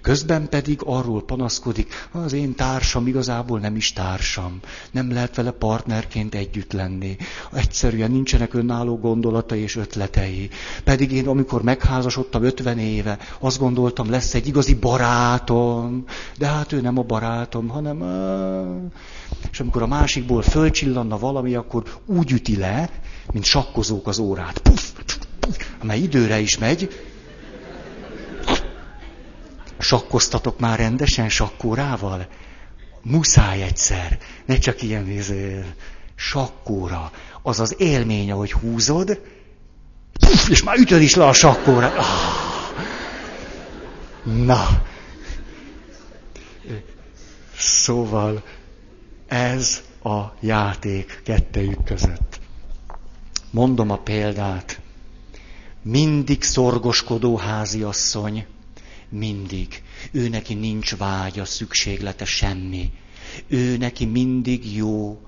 [0.01, 4.61] Közben pedig arról panaszkodik, az én társam igazából nem is társam.
[4.91, 7.17] Nem lehet vele partnerként együtt lenni.
[7.53, 10.51] Egyszerűen nincsenek önálló gondolatai és ötletei.
[10.85, 16.05] Pedig én, amikor megházasodtam 50 éve, azt gondoltam, lesz egy igazi barátom.
[16.39, 17.99] De hát ő nem a barátom, hanem...
[19.51, 22.91] És amikor a másikból fölcsillanna valami, akkor úgy üti le,
[23.33, 24.59] mint sakkozók az órát.
[24.59, 26.89] Puff, puff, puff, amely időre is megy,
[29.81, 32.27] Sakkoztatok már rendesen sakkórával?
[33.03, 34.19] Muszáj egyszer.
[34.47, 35.65] Ne csak ilyen izé,
[36.15, 37.11] sakkóra.
[37.43, 39.21] Az az élmény, ahogy húzod,
[40.21, 41.93] puf, és már ütöd is le a sakkóra.
[41.97, 42.07] Ah.
[44.25, 44.83] Na.
[47.57, 48.43] Szóval
[49.27, 52.41] ez a játék kettejük között.
[53.51, 54.81] Mondom a példát.
[55.83, 58.47] Mindig szorgoskodó háziasszony,
[59.11, 59.83] mindig.
[60.11, 62.91] Ő neki nincs vágya, szükséglete, semmi.
[63.49, 65.21] Ő neki mindig jó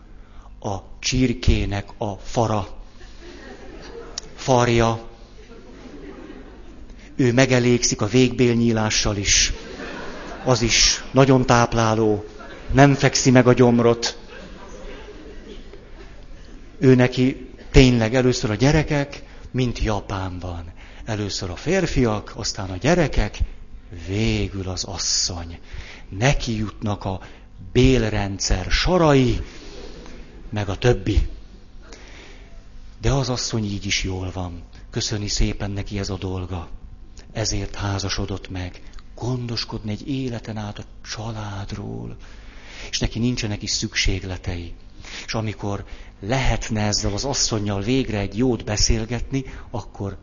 [0.61, 2.69] a csirkének a fara,
[4.35, 5.09] farja.
[7.17, 9.53] Ő megelégszik a végbélnyílással is.
[10.45, 12.25] Az is nagyon tápláló.
[12.73, 14.19] Nem fekszi meg a gyomrot.
[16.79, 20.73] Ő neki tényleg először a gyerekek, mint Japánban.
[21.05, 23.39] Először a férfiak, aztán a gyerekek,
[24.07, 25.59] végül az asszony.
[26.09, 27.21] Neki jutnak a
[27.73, 29.41] bélrendszer sarai,
[30.51, 31.29] meg a többi.
[33.01, 34.63] De az asszony így is jól van.
[34.91, 36.69] Köszöni szépen neki ez a dolga.
[37.33, 38.83] Ezért házasodott meg.
[39.15, 42.17] Gondoskodni egy életen át a családról.
[42.91, 44.75] És neki nincsenek is szükségletei.
[45.27, 45.85] És amikor
[46.21, 50.19] lehetne ezzel az asszonynal végre egy jót beszélgetni, akkor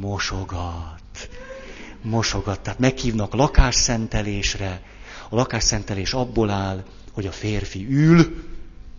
[0.00, 1.28] mosogat
[2.04, 2.60] mosogat.
[2.60, 4.80] Tehát meghívnak lakásszentelésre.
[5.28, 8.42] A lakásszentelés abból áll, hogy a férfi ül,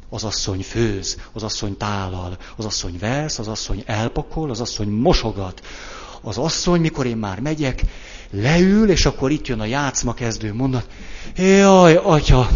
[0.10, 5.62] az asszony főz, az asszony tálal, az asszony vesz, az asszony elpakol, az asszony mosogat.
[6.22, 7.82] Az asszony, mikor én már megyek,
[8.32, 10.88] leül, és akkor itt jön a játszma kezdő mondat.
[11.36, 12.50] Jaj, atya,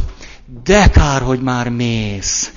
[0.63, 2.53] de kár, hogy már mész.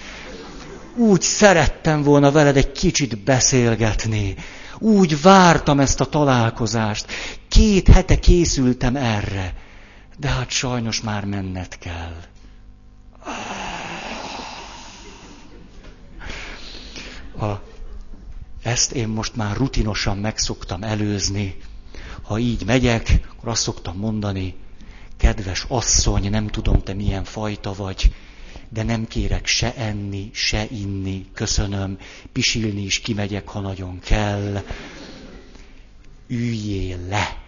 [0.97, 4.35] Úgy szerettem volna veled egy kicsit beszélgetni.
[4.79, 7.07] Úgy vártam ezt a találkozást.
[7.53, 9.55] Két hete készültem erre.
[10.19, 12.17] De hát sajnos már menned kell.
[17.39, 17.63] A,
[18.63, 21.57] ezt én most már rutinosan megszoktam előzni.
[22.23, 24.55] Ha így megyek, akkor azt szoktam mondani,
[25.17, 28.15] kedves asszony, nem tudom te milyen fajta vagy,
[28.69, 31.99] de nem kérek se enni, se inni, köszönöm,
[32.33, 34.63] pisilni is kimegyek, ha nagyon kell.
[36.27, 37.42] Üljél le!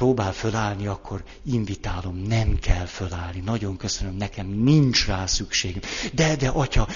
[0.00, 3.40] Próbál fölállni, akkor invitálom, nem kell fölállni.
[3.44, 5.80] Nagyon köszönöm, nekem nincs rá szükség.
[6.12, 6.88] De, de, atya,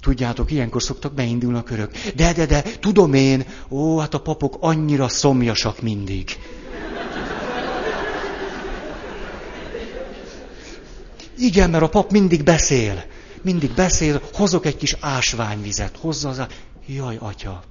[0.00, 1.90] tudjátok, ilyenkor szoktak beindulni a körök.
[2.14, 6.38] De, de, de, tudom én, ó, hát a papok annyira szomjasak mindig.
[11.38, 13.04] Igen, mert a pap mindig beszél.
[13.42, 16.42] Mindig beszél, hozok egy kis ásványvizet, hozza az...
[16.86, 17.62] Jaj, atya,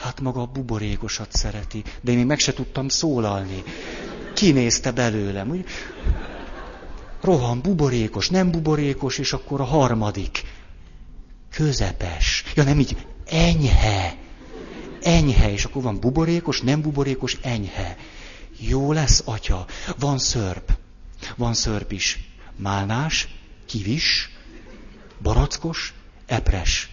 [0.00, 3.62] hát maga a buborékosat szereti, de én még meg se tudtam szólalni.
[4.34, 5.50] Kinézte belőlem.
[5.50, 5.64] Úgy,
[7.20, 10.42] rohan, buborékos, nem buborékos, és akkor a harmadik.
[11.50, 12.44] Közepes.
[12.54, 14.16] Ja, nem így, enyhe.
[15.02, 17.96] Enyhe, és akkor van buborékos, nem buborékos, enyhe.
[18.58, 19.66] Jó lesz, atya.
[19.98, 20.78] Van szörp.
[21.36, 23.28] Van szörp is málnás,
[23.66, 24.30] kivis,
[25.22, 25.94] barackos,
[26.26, 26.90] epres.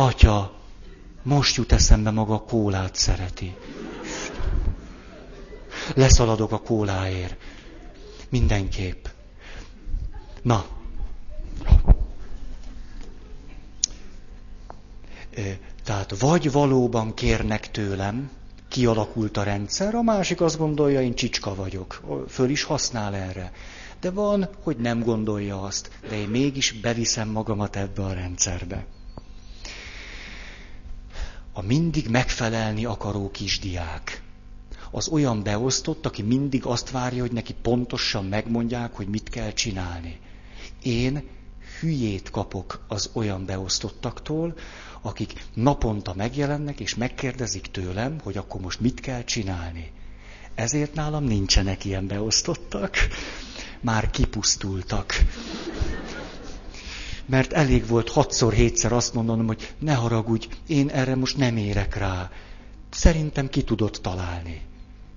[0.00, 0.52] Atya,
[1.22, 3.54] most jut eszembe maga a kólát szereti.
[5.94, 7.36] Leszaladok a kóláért.
[8.28, 9.06] Mindenképp.
[10.42, 10.64] Na.
[15.84, 18.30] Tehát vagy valóban kérnek tőlem,
[18.68, 23.52] kialakult a rendszer, a másik azt gondolja, én csicska vagyok, föl is használ erre.
[24.00, 28.86] De van, hogy nem gondolja azt, de én mégis beviszem magamat ebbe a rendszerbe.
[31.58, 34.22] A mindig megfelelni akaró kisdiák.
[34.90, 40.18] Az olyan beosztott, aki mindig azt várja, hogy neki pontosan megmondják, hogy mit kell csinálni.
[40.82, 41.28] Én
[41.80, 44.54] hülyét kapok az olyan beosztottaktól,
[45.00, 49.90] akik naponta megjelennek, és megkérdezik tőlem, hogy akkor most mit kell csinálni.
[50.54, 52.96] Ezért nálam nincsenek ilyen beosztottak,
[53.80, 55.14] már kipusztultak.
[57.28, 61.96] Mert elég volt hatszor, hétszer azt mondanom, hogy ne haragudj, én erre most nem érek
[61.96, 62.30] rá.
[62.90, 64.60] szerintem ki tudott találni.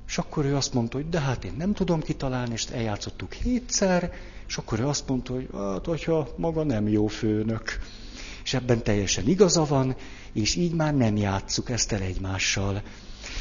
[0.07, 4.13] És akkor ő azt mondta, hogy de hát én nem tudom kitalálni, és eljátszottuk hétszer,
[4.47, 7.79] és akkor ő azt mondta, hogy hát, hogyha maga nem jó főnök.
[8.43, 9.95] És ebben teljesen igaza van,
[10.33, 12.81] és így már nem játsszuk ezt el egymással.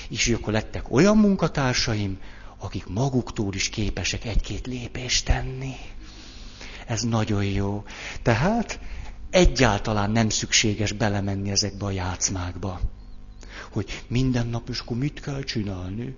[0.09, 2.18] És így akkor lettek olyan munkatársaim,
[2.59, 5.75] akik maguktól is képesek egy-két lépést tenni.
[6.91, 7.84] Ez nagyon jó.
[8.22, 8.80] Tehát
[9.30, 12.80] egyáltalán nem szükséges belemenni ezekbe a játszmákba.
[13.72, 16.16] Hogy minden nap is akkor mit kell csinálni?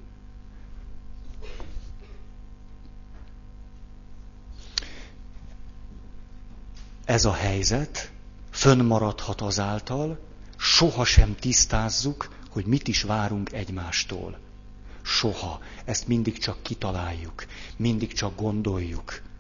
[7.05, 8.11] Ez a helyzet
[8.51, 10.19] fönnmaradhat azáltal,
[10.57, 14.39] sohasem tisztázzuk, hogy mit is várunk egymástól.
[15.03, 15.61] Soha.
[15.85, 17.45] Ezt mindig csak kitaláljuk,
[17.77, 19.31] mindig csak gondoljuk.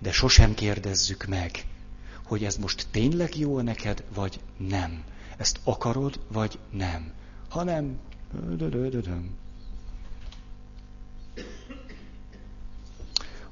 [0.00, 1.64] De sosem kérdezzük meg,
[2.24, 5.04] hogy ez most tényleg jó neked, vagy nem.
[5.36, 7.12] Ezt akarod, vagy nem.
[7.48, 7.98] Hanem...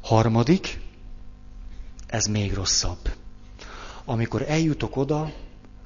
[0.01, 0.80] Harmadik,
[2.07, 3.14] ez még rosszabb.
[4.05, 5.32] Amikor eljutok oda,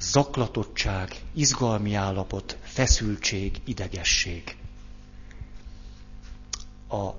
[0.01, 4.57] zaklatottság, izgalmi állapot, feszültség, idegesség.
[6.89, 7.11] A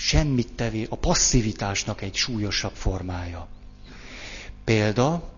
[0.00, 3.48] semmit tevé, a passzivitásnak egy súlyosabb formája.
[4.64, 5.28] Példa,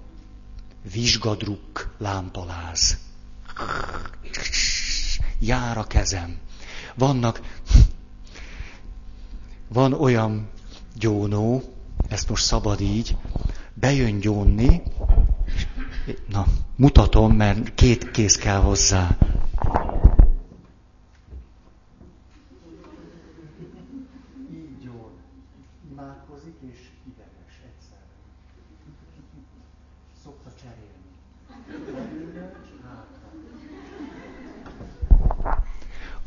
[0.92, 2.98] vizsgadruk lámpaláz.
[5.38, 6.38] Jár a kezem.
[6.94, 7.40] Vannak,
[9.68, 10.50] van olyan
[10.94, 11.62] gyónó,
[12.08, 13.16] ezt most szabad így,
[13.74, 14.82] bejön gyónni,
[16.28, 16.46] na,
[16.76, 19.16] mutatom, mert két kéz kell hozzá.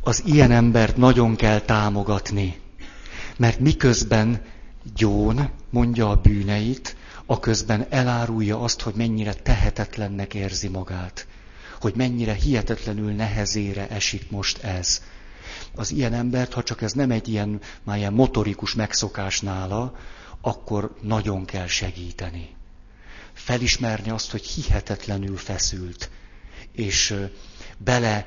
[0.07, 2.59] Az ilyen embert nagyon kell támogatni,
[3.37, 4.41] mert miközben
[4.95, 6.95] gyón mondja a bűneit,
[7.25, 11.27] a közben elárulja azt, hogy mennyire tehetetlennek érzi magát,
[11.81, 15.01] hogy mennyire hihetetlenül nehezére esik most ez.
[15.75, 19.95] Az ilyen embert, ha csak ez nem egy ilyen, már ilyen motorikus megszokás nála,
[20.41, 22.49] akkor nagyon kell segíteni.
[23.33, 26.09] Felismerni azt, hogy hihetetlenül feszült,
[26.71, 27.15] és
[27.77, 28.25] bele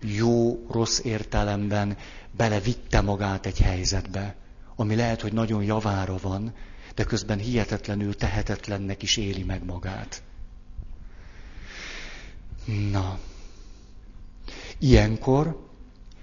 [0.00, 1.96] jó, rossz értelemben
[2.36, 4.36] belevitte magát egy helyzetbe
[4.76, 6.54] ami lehet, hogy nagyon javára van,
[6.94, 10.22] de közben hihetetlenül tehetetlennek is éli meg magát.
[12.90, 13.18] Na,
[14.78, 15.68] ilyenkor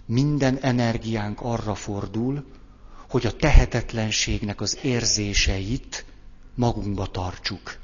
[0.06, 2.46] minden energiánk arra fordul,
[3.10, 6.06] hogy a tehetetlenségnek az érzéseit
[6.56, 7.78] magunkba tartsuk.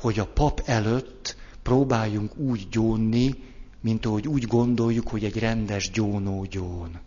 [0.00, 3.50] Hogy a pap előtt próbáljunk úgy gyónni,
[3.82, 7.00] mint ahogy úgy gondoljuk, hogy egy rendes gyónó gyón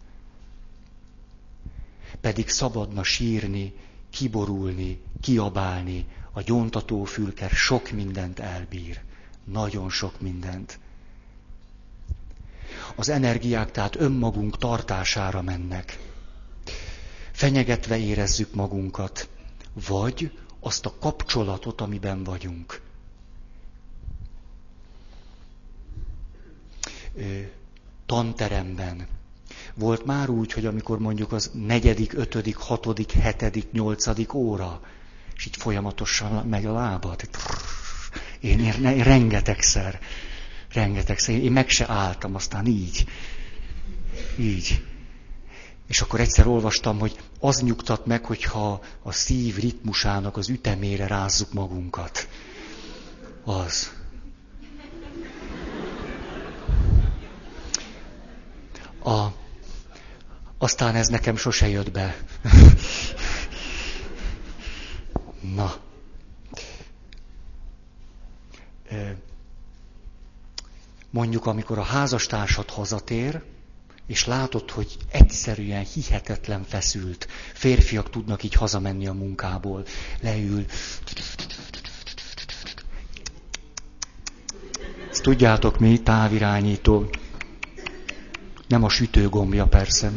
[2.21, 3.73] pedig szabadna sírni,
[4.09, 6.05] kiborulni, kiabálni.
[6.31, 9.01] A gyóntató fülker sok mindent elbír.
[9.43, 10.79] Nagyon sok mindent.
[12.95, 15.99] Az energiák tehát önmagunk tartására mennek.
[17.31, 19.29] Fenyegetve érezzük magunkat,
[19.87, 22.81] vagy azt a kapcsolatot, amiben vagyunk.
[28.05, 29.07] Tanteremben
[29.73, 34.81] volt már úgy, hogy amikor mondjuk az negyedik, ötödik, hatodik, hetedik, nyolcadik óra,
[35.35, 37.21] és így folyamatosan megy a lábad.
[38.39, 39.99] Én, én, én rengetegszer,
[40.73, 43.05] rengetegszer, én meg se álltam, aztán így,
[44.39, 44.83] így.
[45.87, 51.53] És akkor egyszer olvastam, hogy az nyugtat meg, hogyha a szív ritmusának az ütemére rázzuk
[51.53, 52.27] magunkat.
[53.43, 53.91] Az.
[59.05, 59.33] A,
[60.57, 62.15] aztán ez nekem sose jött be.
[65.55, 65.73] Na.
[71.09, 73.41] Mondjuk, amikor a házastársad hazatér,
[74.07, 77.27] és látod, hogy egyszerűen hihetetlen feszült.
[77.53, 79.85] Férfiak tudnak így hazamenni a munkából.
[80.21, 80.65] Leül.
[85.09, 87.09] Ezt tudjátok mi, távirányító.
[88.75, 90.11] Nem a sütőgombja persze.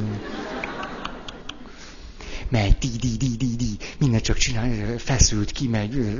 [2.49, 6.19] Megy, di, di, di, di, di, minden csak csinál, feszült, kimegy.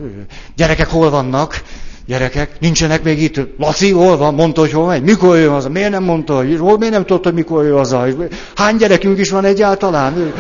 [0.57, 1.63] Gyerekek hol vannak?
[2.07, 3.41] Gyerekek, nincsenek még itt.
[3.59, 4.35] Laci, hol van?
[4.35, 5.03] Mondta, hogy hol megy?
[5.03, 5.69] Mikor jön haza?
[5.69, 6.79] Miért nem mondta, hogy hol?
[6.79, 8.07] Miért nem tudta, hogy mikor jön haza?
[8.55, 10.33] Hány gyerekünk is van egyáltalán?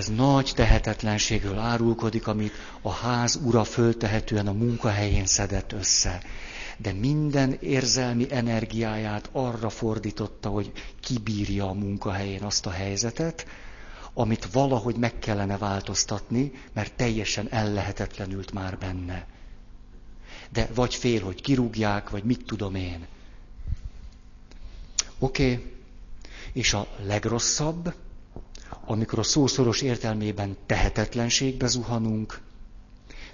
[0.00, 6.22] Ez, nagy tehetetlenségről árulkodik, amit a ház ura föltehetően a munkahelyén szedett össze.
[6.76, 13.46] De minden érzelmi energiáját arra fordította, hogy kibírja a munkahelyén azt a helyzetet,
[14.14, 19.26] amit valahogy meg kellene változtatni, mert teljesen ellehetetlenült már benne.
[20.52, 23.06] De vagy fél, hogy kirúgják, vagy mit tudom én.
[25.18, 25.72] Oké, okay.
[26.52, 27.94] és a legrosszabb,
[28.84, 32.40] amikor a szószoros értelmében tehetetlenségbe zuhanunk,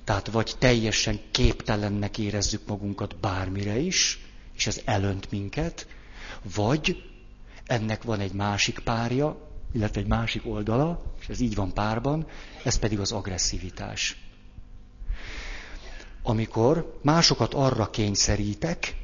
[0.05, 4.21] tehát vagy teljesen képtelennek érezzük magunkat bármire is,
[4.57, 5.87] és ez elönt minket,
[6.55, 7.03] vagy
[7.67, 12.27] ennek van egy másik párja, illetve egy másik oldala, és ez így van párban,
[12.65, 14.17] ez pedig az agresszivitás.
[16.23, 18.97] Amikor másokat arra kényszerítek,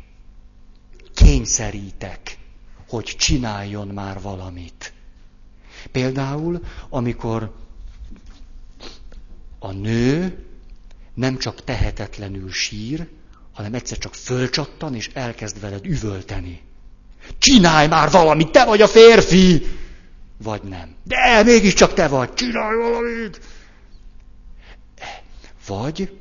[1.15, 2.39] kényszerítek,
[2.89, 4.93] hogy csináljon már valamit.
[5.91, 7.55] Például, amikor
[9.59, 10.45] a nő
[11.15, 13.09] nem csak tehetetlenül sír,
[13.53, 16.61] hanem egyszer csak fölcsattan, és elkezd veled üvölteni.
[17.39, 19.67] Csinálj már valamit, te vagy a férfi!
[20.43, 20.95] Vagy nem.
[21.03, 23.41] De mégiscsak te vagy, csinálj valamit!
[25.67, 26.19] Vagy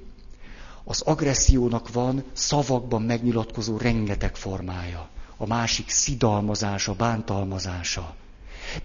[0.84, 5.10] az agressziónak van szavakban megnyilatkozó rengeteg formája.
[5.38, 8.16] A másik szidalmazása, bántalmazása.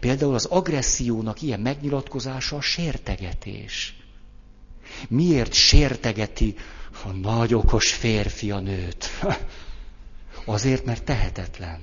[0.01, 3.97] Például az agressziónak ilyen megnyilatkozása a sértegetés.
[5.09, 6.55] Miért sértegeti
[7.05, 9.09] a nagy okos férfi a nőt?
[10.45, 11.81] Azért, mert tehetetlen.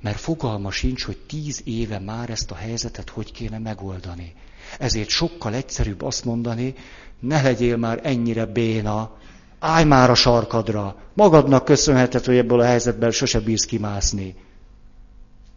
[0.00, 4.34] Mert fogalma sincs, hogy tíz éve már ezt a helyzetet hogy kéne megoldani.
[4.78, 6.74] Ezért sokkal egyszerűbb azt mondani,
[7.20, 9.16] ne legyél már ennyire béna,
[9.58, 14.34] állj már a sarkadra, magadnak köszönheted, hogy ebből a helyzetből sose bírsz kimászni.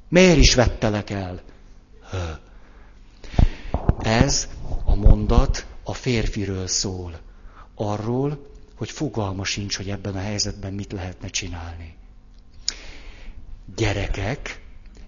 [0.09, 1.41] Miért is vettelek el?
[3.99, 4.47] Ez
[4.85, 7.19] a mondat a férfiről szól.
[7.75, 11.95] Arról, hogy fogalma sincs, hogy ebben a helyzetben mit lehetne csinálni.
[13.75, 14.61] Gyerekek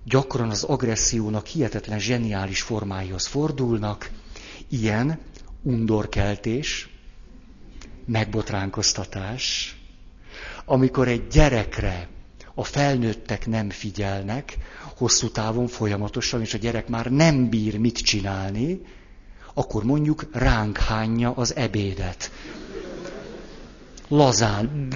[0.04, 4.12] gyakran az agressziónak hihetetlen zseniális formáihoz fordulnak,
[4.68, 5.20] ilyen
[5.62, 6.90] undorkeltés,
[8.06, 9.76] megbotránkoztatás,
[10.66, 12.08] amikor egy gyerekre
[12.60, 14.58] a felnőttek nem figyelnek,
[14.98, 18.82] hosszú távon folyamatosan, és a gyerek már nem bír mit csinálni,
[19.54, 22.32] akkor mondjuk ránk hányja az ebédet.
[24.08, 24.88] Lazán.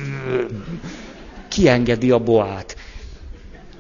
[1.48, 2.78] Kiengedi a boát.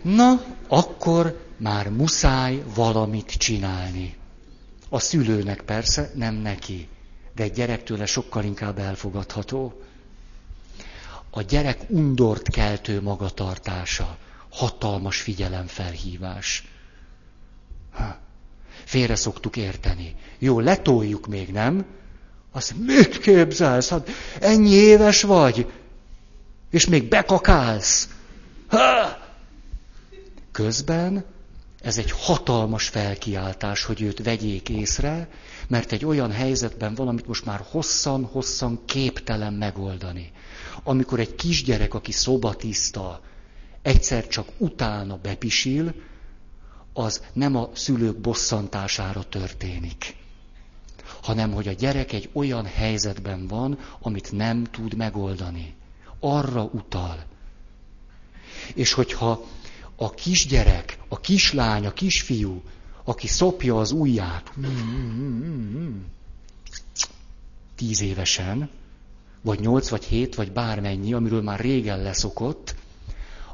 [0.01, 4.15] Na, akkor már muszáj valamit csinálni.
[4.89, 6.87] A szülőnek persze, nem neki.
[7.35, 9.81] De egy gyerektől sokkal inkább elfogadható.
[11.35, 14.17] A gyerek undort keltő magatartása
[14.49, 16.67] hatalmas figyelemfelhívás.
[17.91, 18.17] Ha.
[18.83, 20.15] Félre szoktuk érteni.
[20.39, 21.85] Jó, letoljuk még, nem?
[22.51, 23.89] Azt mit képzelsz?
[23.89, 24.09] Hát
[24.39, 25.71] ennyi éves vagy,
[26.69, 28.09] és még bekakálsz.
[28.67, 29.17] Ha!
[30.51, 31.25] Közben
[31.81, 35.27] ez egy hatalmas felkiáltás, hogy őt vegyék észre,
[35.67, 40.31] mert egy olyan helyzetben valamit most már hosszan-hosszan képtelen megoldani.
[40.83, 43.21] Amikor egy kisgyerek, aki szobatiszta,
[43.81, 45.93] egyszer csak utána bepisil,
[46.93, 50.15] az nem a szülők bosszantására történik,
[51.21, 55.75] hanem hogy a gyerek egy olyan helyzetben van, amit nem tud megoldani.
[56.19, 57.25] Arra utal.
[58.73, 59.45] És hogyha
[59.95, 62.61] a kisgyerek, a kislány, a kisfiú,
[63.03, 64.53] aki szopja az ujját,
[67.75, 68.69] tíz évesen,
[69.43, 72.75] vagy nyolc, vagy hét, vagy bármennyi, amiről már régen leszokott,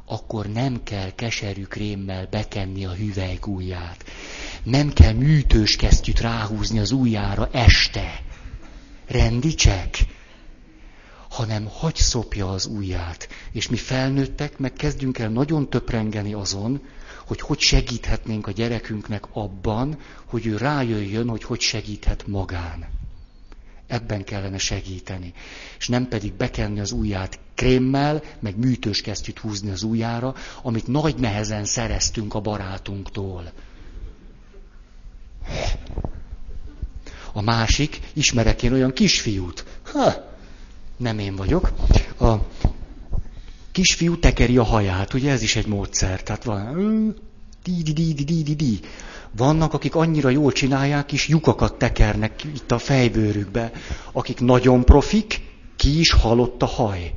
[0.04, 4.04] akkor nem kell keserű krémmel bekenni a hüvelyk ujját.
[4.62, 8.22] Nem kell műtős kesztyűt ráhúzni az ujjára este.
[9.06, 9.98] Rendicsek?
[11.28, 13.28] Hanem hagy szopja az ujját.
[13.52, 16.80] És mi felnőttek meg kezdjünk el nagyon töprengeni azon,
[17.26, 22.99] hogy hogy segíthetnénk a gyerekünknek abban, hogy ő rájöjjön, hogy hogy segíthet magán.
[23.90, 25.32] Ebben kellene segíteni.
[25.78, 31.16] És nem pedig bekenni az ujját krémmel, meg műtős kesztyűt húzni az ujjára, amit nagy
[31.16, 33.52] nehezen szereztünk a barátunktól.
[37.32, 39.64] A másik, ismerek én olyan kisfiút.
[39.82, 40.36] Ha,
[40.96, 41.72] nem én vagyok.
[42.20, 42.34] A
[43.72, 46.22] kisfiú tekeri a haját, ugye ez is egy módszer.
[46.22, 47.14] Tehát van,
[47.62, 48.80] di di di di di di
[49.36, 53.72] vannak, akik annyira jól csinálják, kis lyukakat tekernek itt a fejbőrükbe,
[54.12, 55.40] akik nagyon profik,
[55.76, 57.14] ki is halott a haj.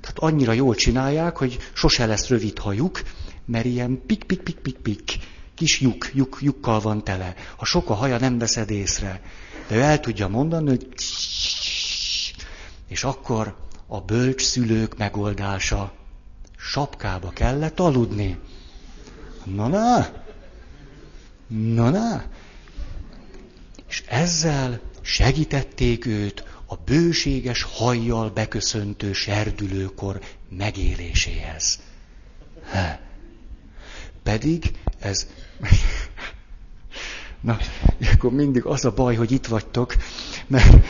[0.00, 3.02] Tehát annyira jól csinálják, hogy sose lesz rövid hajuk,
[3.46, 5.18] mert ilyen pik-pik-pik-pik-pik
[5.54, 7.34] Kis lyuk, lyuk, lyukkal van tele.
[7.56, 9.20] Ha sok a haja, nem veszed észre.
[9.68, 10.86] De ő el tudja mondani, hogy
[12.88, 13.56] és akkor
[13.86, 15.92] a bölcs szülők megoldása.
[16.56, 18.38] Sapkába kellett aludni.
[19.44, 20.06] Na, na,
[21.52, 22.24] na, na.
[23.88, 31.78] És ezzel segítették őt a bőséges hajjal beköszöntő serdülőkor megéléséhez.
[32.70, 32.98] Ha.
[34.22, 35.26] Pedig ez...
[37.40, 37.58] Na,
[38.12, 39.96] akkor mindig az a baj, hogy itt vagytok,
[40.46, 40.76] mert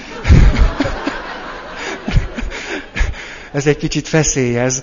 [3.52, 4.82] ez egy kicsit feszélyez.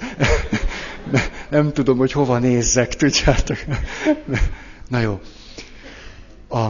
[1.50, 3.58] Nem tudom, hogy hova nézzek, tudjátok.
[4.88, 5.22] Na jó.
[6.50, 6.68] A,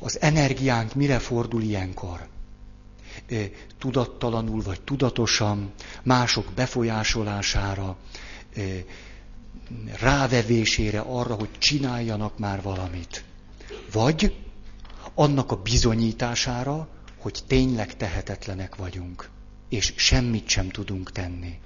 [0.00, 2.28] az energiánk mire fordul ilyenkor?
[3.78, 5.72] Tudattalanul vagy tudatosan,
[6.02, 7.96] mások befolyásolására,
[10.00, 13.24] rávevésére arra, hogy csináljanak már valamit.
[13.92, 14.36] Vagy
[15.14, 16.88] annak a bizonyítására,
[17.18, 19.30] hogy tényleg tehetetlenek vagyunk,
[19.68, 21.58] és semmit sem tudunk tenni.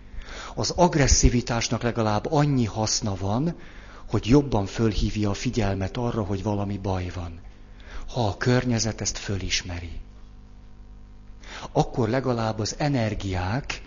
[0.54, 3.54] Az agresszivitásnak legalább annyi haszna van,
[4.08, 7.40] hogy jobban fölhívja a figyelmet arra, hogy valami baj van.
[8.08, 10.00] Ha a környezet ezt fölismeri.
[11.72, 13.82] Akkor legalább az energiák,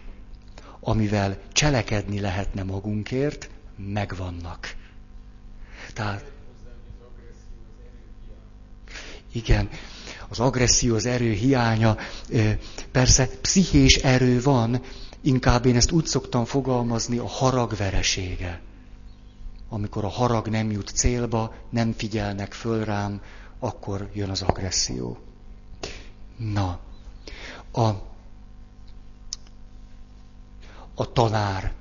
[0.79, 4.75] amivel cselekedni lehetne magunkért, megvannak.
[5.93, 6.31] Tehát
[9.31, 9.69] igen,
[10.29, 11.97] az agresszió, az erő hiánya,
[12.91, 14.81] persze pszichés erő van,
[15.28, 18.61] inkább én ezt úgy szoktam fogalmazni, a harag veresége.
[19.69, 23.21] Amikor a harag nem jut célba, nem figyelnek föl rám,
[23.59, 25.17] akkor jön az agresszió.
[26.38, 26.80] Na,
[27.71, 27.88] a,
[30.95, 31.73] a tanár,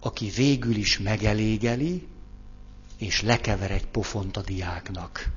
[0.00, 2.08] aki végül is megelégeli,
[2.98, 5.30] és lekever egy pofont a diáknak.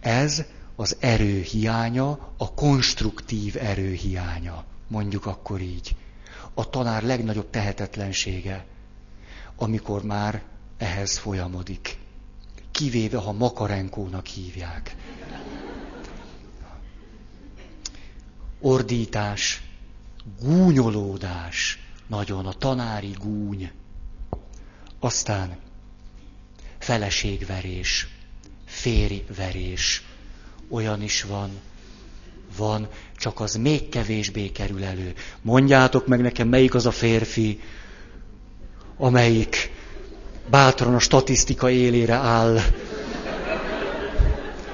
[0.00, 0.44] Ez
[0.76, 5.96] az erő hiánya, a konstruktív erő hiánya, mondjuk akkor így.
[6.54, 8.66] A tanár legnagyobb tehetetlensége,
[9.56, 10.42] amikor már
[10.76, 11.98] ehhez folyamodik.
[12.70, 14.96] Kivéve, ha makarenkónak hívják.
[18.60, 19.62] Ordítás,
[20.40, 23.70] gúnyolódás, nagyon a tanári gúny.
[25.00, 25.56] Aztán
[26.78, 28.08] feleségverés,
[28.64, 30.04] férjverés.
[30.68, 31.50] Olyan is van.
[32.56, 35.12] Van, csak az még kevésbé kerül elő.
[35.42, 37.60] Mondjátok meg nekem, melyik az a férfi,
[38.96, 39.70] amelyik
[40.50, 42.58] bátran a statisztika élére áll.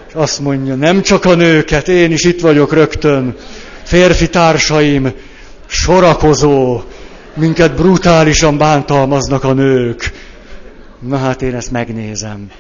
[0.08, 3.36] És azt mondja, nem csak a nőket, én is itt vagyok rögtön.
[3.82, 5.12] Férfi társaim,
[5.66, 6.82] sorakozó,
[7.34, 10.12] minket brutálisan bántalmaznak a nők.
[11.00, 12.50] Na hát én ezt megnézem.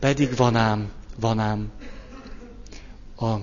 [0.00, 0.88] Pedig van ám,
[1.20, 1.66] van ám.
[3.18, 3.36] A,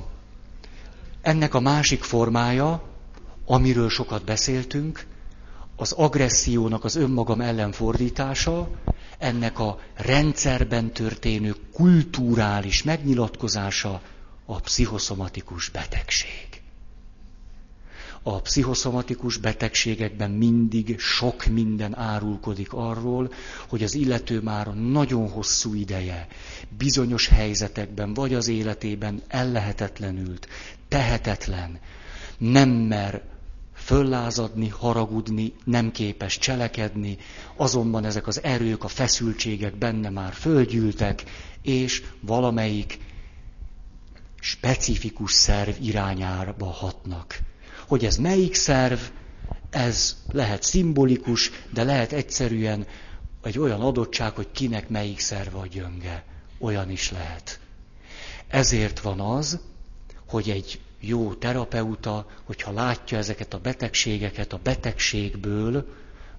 [1.22, 2.84] ennek a másik formája,
[3.46, 5.08] amiről sokat beszéltünk,
[5.76, 8.70] az agressziónak az önmagam ellenfordítása,
[9.18, 14.02] ennek a rendszerben történő kulturális megnyilatkozása
[14.46, 16.55] a pszichoszomatikus betegség
[18.28, 23.32] a pszichoszomatikus betegségekben mindig sok minden árulkodik arról,
[23.68, 26.28] hogy az illető már nagyon hosszú ideje
[26.78, 30.48] bizonyos helyzetekben vagy az életében ellehetetlenült,
[30.88, 31.80] tehetetlen,
[32.38, 33.24] nem mer
[33.76, 37.18] föllázadni, haragudni, nem képes cselekedni,
[37.56, 41.24] azonban ezek az erők, a feszültségek benne már földgyűltek,
[41.62, 43.00] és valamelyik
[44.40, 47.40] specifikus szerv irányába hatnak.
[47.88, 49.00] Hogy ez melyik szerv,
[49.70, 52.86] ez lehet szimbolikus, de lehet egyszerűen
[53.44, 56.24] egy olyan adottság, hogy kinek melyik szerve a gyönge.
[56.60, 57.60] Olyan is lehet.
[58.48, 59.60] Ezért van az,
[60.28, 65.88] hogy egy jó terapeuta, hogyha látja ezeket a betegségeket, a betegségből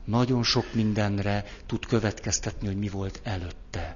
[0.05, 3.95] nagyon sok mindenre tud következtetni, hogy mi volt előtte.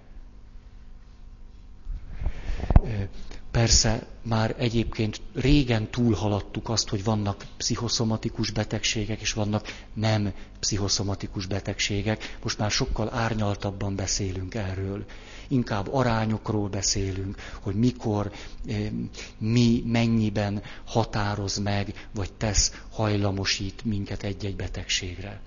[3.61, 12.37] Persze már egyébként régen túlhaladtuk azt, hogy vannak pszichoszomatikus betegségek, és vannak nem pszichoszomatikus betegségek.
[12.43, 15.05] Most már sokkal árnyaltabban beszélünk erről.
[15.49, 18.33] Inkább arányokról beszélünk, hogy mikor,
[18.67, 18.91] eh,
[19.39, 25.41] mi mennyiben határoz meg, vagy tesz, hajlamosít minket egy-egy betegségre.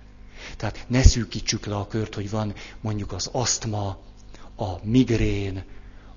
[0.58, 3.98] Tehát ne szűkítsük le a kört, hogy van mondjuk az asztma,
[4.58, 5.64] a migrén,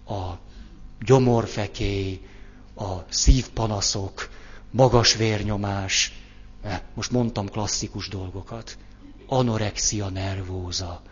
[0.07, 0.45] a
[1.01, 2.21] gyomorfekély,
[2.75, 4.29] a szívpanaszok,
[4.71, 6.13] magas vérnyomás,
[6.95, 8.79] most mondtam klasszikus dolgokat,
[9.27, 11.03] anorexia nervóza,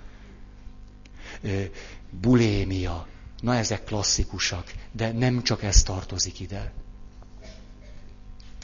[2.10, 3.06] bulémia,
[3.40, 6.72] na ezek klasszikusak, de nem csak ez tartozik ide.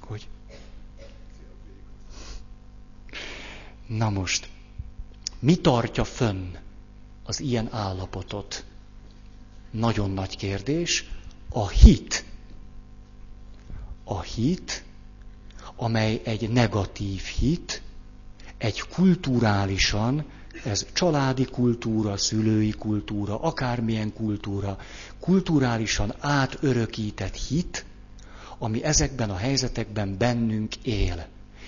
[0.00, 0.28] Hogy?
[3.86, 4.48] Na most,
[5.38, 6.56] mi tartja fönn
[7.24, 8.64] az ilyen állapotot?
[9.70, 11.10] Nagyon nagy kérdés.
[11.48, 12.24] A hit.
[14.04, 14.84] A hit,
[15.76, 17.82] amely egy negatív hit,
[18.58, 20.24] egy kulturálisan,
[20.64, 24.78] ez családi kultúra, szülői kultúra, akármilyen kultúra,
[25.20, 27.84] kulturálisan átörökített hit,
[28.58, 31.26] ami ezekben a helyzetekben bennünk él,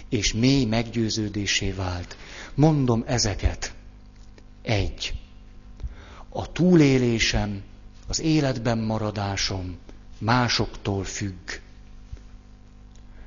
[0.08, 2.16] és mély meggyőződésé vált.
[2.54, 3.74] Mondom ezeket.
[4.62, 5.14] Egy.
[6.28, 7.62] A túlélésem,
[8.12, 9.78] az életben maradásom
[10.18, 11.50] másoktól függ.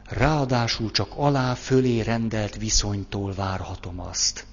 [0.03, 4.45] Ráadásul csak alá fölé rendelt viszonytól várhatom azt.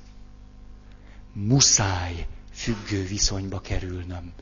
[1.33, 4.33] Muszáj függő viszonyba kerülnöm.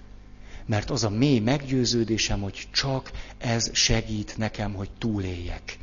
[0.66, 5.78] Mert az a mély meggyőződésem, hogy csak ez segít nekem, hogy túléljek.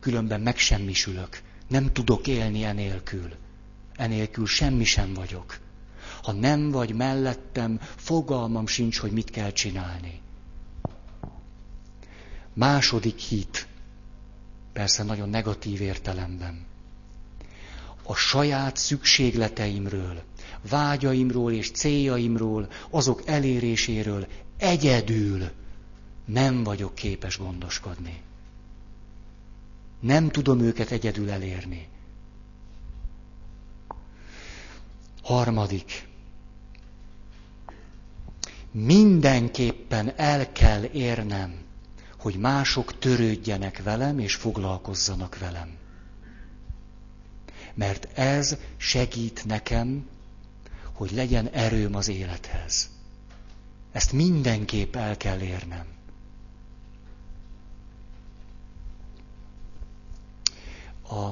[0.00, 1.42] Különben megsemmisülök.
[1.68, 3.34] Nem tudok élni enélkül.
[3.96, 5.58] Enélkül semmi sem vagyok.
[6.28, 10.20] Ha nem vagy mellettem, fogalmam sincs, hogy mit kell csinálni.
[12.52, 13.66] Második hit.
[14.72, 16.66] Persze nagyon negatív értelemben.
[18.02, 20.22] A saját szükségleteimről,
[20.68, 24.26] vágyaimról és céljaimról, azok eléréséről
[24.56, 25.50] egyedül
[26.24, 28.20] nem vagyok képes gondoskodni.
[30.00, 31.88] Nem tudom őket egyedül elérni.
[35.22, 36.06] Harmadik.
[38.70, 41.54] Mindenképpen el kell érnem,
[42.18, 45.76] hogy mások törődjenek velem és foglalkozzanak velem.
[47.74, 50.08] Mert ez segít nekem,
[50.92, 52.90] hogy legyen erőm az élethez.
[53.92, 55.86] Ezt mindenképp el kell érnem.
[61.10, 61.30] A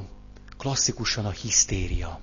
[0.57, 2.20] klasszikusan a hisztéria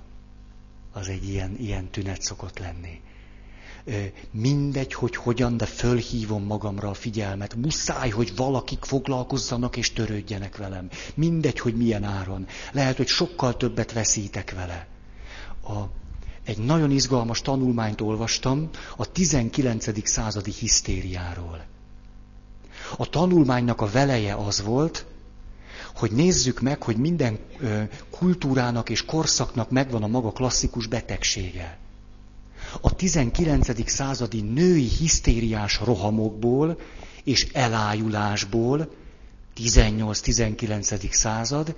[0.92, 3.00] az egy ilyen, ilyen tünet szokott lenni.
[4.30, 7.54] Mindegy, hogy hogyan, de fölhívom magamra a figyelmet.
[7.54, 10.88] Muszáj, hogy valakik foglalkozzanak és törődjenek velem.
[11.14, 12.46] Mindegy, hogy milyen áron.
[12.72, 14.86] Lehet, hogy sokkal többet veszítek vele.
[15.64, 15.82] A,
[16.44, 20.08] egy nagyon izgalmas tanulmányt olvastam a 19.
[20.08, 21.64] századi hisztériáról.
[22.96, 25.06] A tanulmánynak a veleje az volt,
[25.94, 27.38] hogy nézzük meg, hogy minden
[28.10, 31.78] kultúrának és korszaknak megvan a maga klasszikus betegsége.
[32.80, 33.90] A 19.
[33.90, 36.78] századi női hisztériás rohamokból
[37.24, 38.94] és elájulásból,
[39.56, 41.10] 18-19.
[41.12, 41.76] század,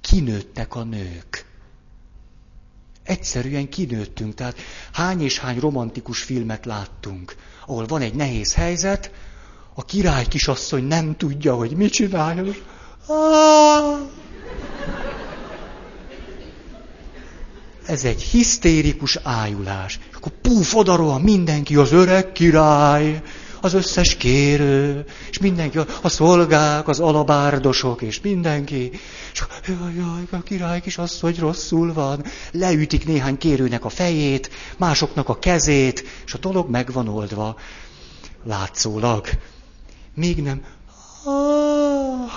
[0.00, 1.46] kinőttek a nők.
[3.02, 4.56] Egyszerűen kinőttünk, tehát
[4.92, 7.36] hány és hány romantikus filmet láttunk,
[7.66, 9.10] ahol van egy nehéz helyzet,
[9.74, 12.54] a király kisasszony nem tudja, hogy mit csináljon,
[17.86, 19.98] ez egy hisztérikus ájulás.
[20.14, 23.22] Akkor puf, oda mindenki, az öreg király,
[23.60, 28.90] az összes kérő, és mindenki, a szolgák, az alabárdosok, és mindenki.
[29.32, 32.24] És jaj, jaj, a király kis az, hogy rosszul van.
[32.52, 37.56] Leütik néhány kérőnek a fejét, másoknak a kezét, és a dolog meg van oldva.
[38.44, 39.28] Látszólag.
[40.14, 40.62] Még nem.
[41.24, 42.30] Ah,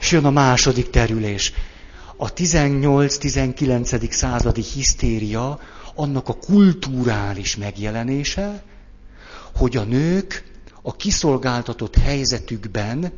[0.00, 1.52] és jön a második terülés.
[2.16, 4.10] A 18-19.
[4.10, 5.60] századi hisztéria
[5.94, 8.62] annak a kulturális megjelenése,
[9.56, 10.44] hogy a nők
[10.82, 13.12] a kiszolgáltatott helyzetükben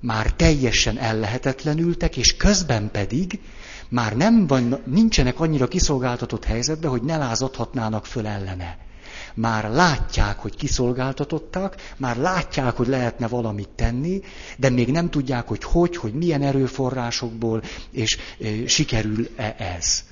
[0.00, 3.40] már teljesen ellehetetlenültek, és közben pedig
[3.88, 8.78] már nem van, nincsenek annyira kiszolgáltatott helyzetben, hogy ne lázadhatnának föl ellene
[9.34, 14.20] már látják, hogy kiszolgáltatottak, már látják, hogy lehetne valamit tenni,
[14.56, 18.18] de még nem tudják, hogy hogy, hogy milyen erőforrásokból, és
[18.66, 20.04] sikerül-e ez.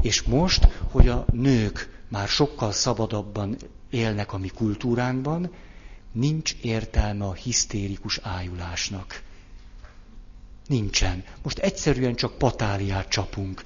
[0.00, 3.56] És most, hogy a nők már sokkal szabadabban
[3.90, 5.50] élnek a mi kultúránkban,
[6.12, 9.22] nincs értelme a hisztérikus ájulásnak.
[10.66, 11.24] Nincsen.
[11.42, 13.62] Most egyszerűen csak patáliát csapunk.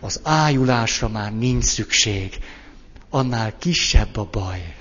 [0.00, 2.38] Az ájulásra már nincs szükség
[3.12, 4.74] annál kisebb a baj.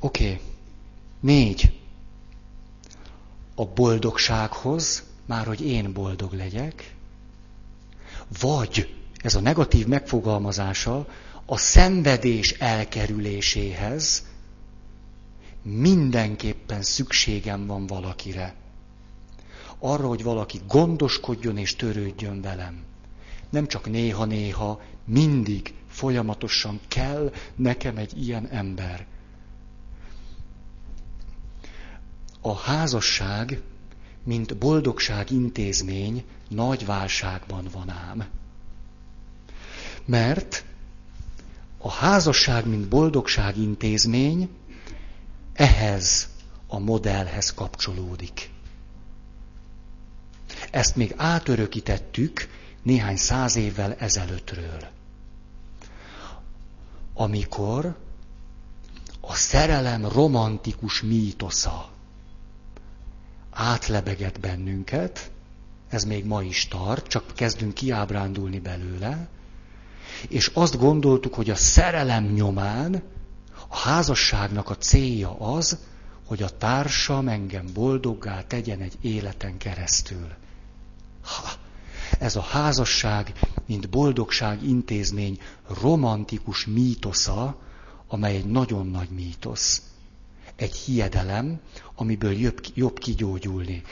[0.00, 0.24] Oké.
[0.24, 0.40] Okay.
[1.20, 1.78] Négy.
[3.54, 6.94] A boldogsághoz, már hogy én boldog legyek,
[8.40, 11.06] vagy ez a negatív megfogalmazása
[11.46, 14.24] a szenvedés elkerüléséhez,
[15.62, 18.54] mindenképpen szükségem van valakire.
[19.78, 22.82] Arra, hogy valaki gondoskodjon és törődjön velem.
[23.54, 29.06] Nem csak néha-néha, mindig, folyamatosan kell nekem egy ilyen ember.
[32.40, 33.62] A házasság,
[34.24, 38.24] mint boldogság intézmény nagy válságban van ám.
[40.04, 40.64] Mert
[41.78, 44.48] a házasság, mint boldogság intézmény
[45.52, 46.28] ehhez
[46.66, 48.50] a modellhez kapcsolódik.
[50.70, 52.48] Ezt még átörökítettük
[52.84, 54.88] néhány száz évvel ezelőttről.
[57.14, 57.96] Amikor
[59.20, 61.88] a szerelem romantikus mítosza
[63.50, 65.30] átlebegett bennünket,
[65.88, 69.28] ez még ma is tart, csak kezdünk kiábrándulni belőle,
[70.28, 73.02] és azt gondoltuk, hogy a szerelem nyomán
[73.68, 75.78] a házasságnak a célja az,
[76.26, 80.28] hogy a társam engem boldoggá tegyen egy életen keresztül.
[81.22, 81.50] Ha,
[82.18, 83.32] ez a házasság,
[83.66, 85.38] mint boldogság intézmény
[85.80, 87.56] romantikus mítosza,
[88.08, 89.82] amely egy nagyon nagy mítosz.
[90.56, 91.60] Egy hiedelem,
[91.94, 93.82] amiből jobb, jobb kigyógyulni.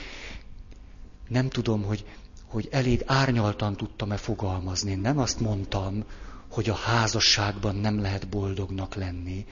[1.27, 2.05] Nem tudom, hogy,
[2.45, 4.93] hogy elég árnyaltan tudtam-e fogalmazni.
[4.95, 6.03] Nem azt mondtam,
[6.49, 9.45] hogy a házasságban nem lehet boldognak lenni.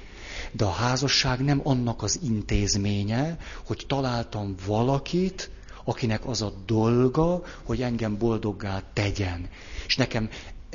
[0.51, 5.49] De a házasság nem annak az intézménye, hogy találtam valakit,
[5.92, 9.50] akinek az a dolga, hogy engem boldoggá tegyen.
[9.88, 10.30] És nekem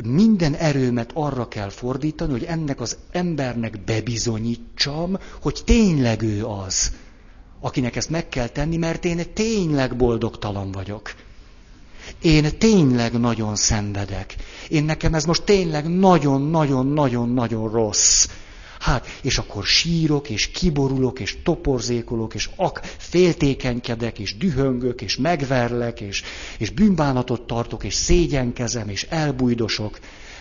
[0.04, 6.92] minden erőmet arra kell fordítani, hogy ennek az embernek bebizonyítsam, hogy tényleg ő az,
[7.60, 11.14] akinek ezt meg kell tenni, mert én tényleg boldogtalan vagyok.
[12.22, 14.34] Én tényleg nagyon szenvedek.
[14.68, 18.28] Én nekem ez most tényleg nagyon-nagyon-nagyon-nagyon rossz.
[18.80, 26.00] Hát, és akkor sírok, és kiborulok, és toporzékolok, és ak, féltékenykedek, és dühöngök, és megverlek,
[26.00, 26.22] és,
[26.58, 29.98] és bűnbánatot tartok, és szégyenkezem, és elbújdosok.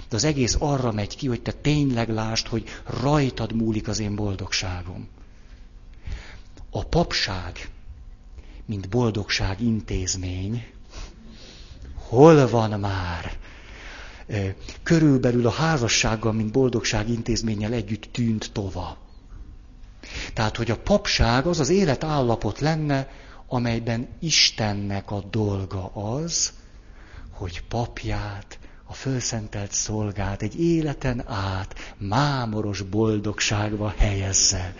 [0.10, 2.64] De az egész arra megy ki, hogy te tényleg lásd, hogy
[3.02, 5.08] rajtad múlik az én boldogságom.
[6.70, 7.70] A papság,
[8.66, 10.66] mint boldogság intézmény,
[11.96, 13.38] hol van már?
[14.84, 18.98] Körülbelül a házassággal, mint boldogság intézménnyel együtt tűnt tova.
[20.34, 23.10] Tehát, hogy a papság az az életállapot lenne,
[23.48, 26.54] amelyben Istennek a dolga az,
[27.32, 34.76] hogy papját, a fölszentelt szolgát egy életen át mámoros boldogságba helyezze.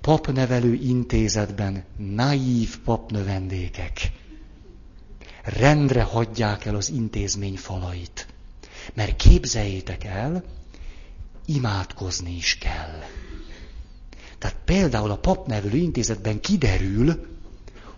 [0.00, 4.12] Papnevelő intézetben naív papnövendékek
[5.56, 8.26] rendre hagyják el az intézmény falait.
[8.94, 10.44] Mert képzeljétek el,
[11.46, 13.02] imádkozni is kell.
[14.38, 17.26] Tehát például a papnevelő intézetben kiderül,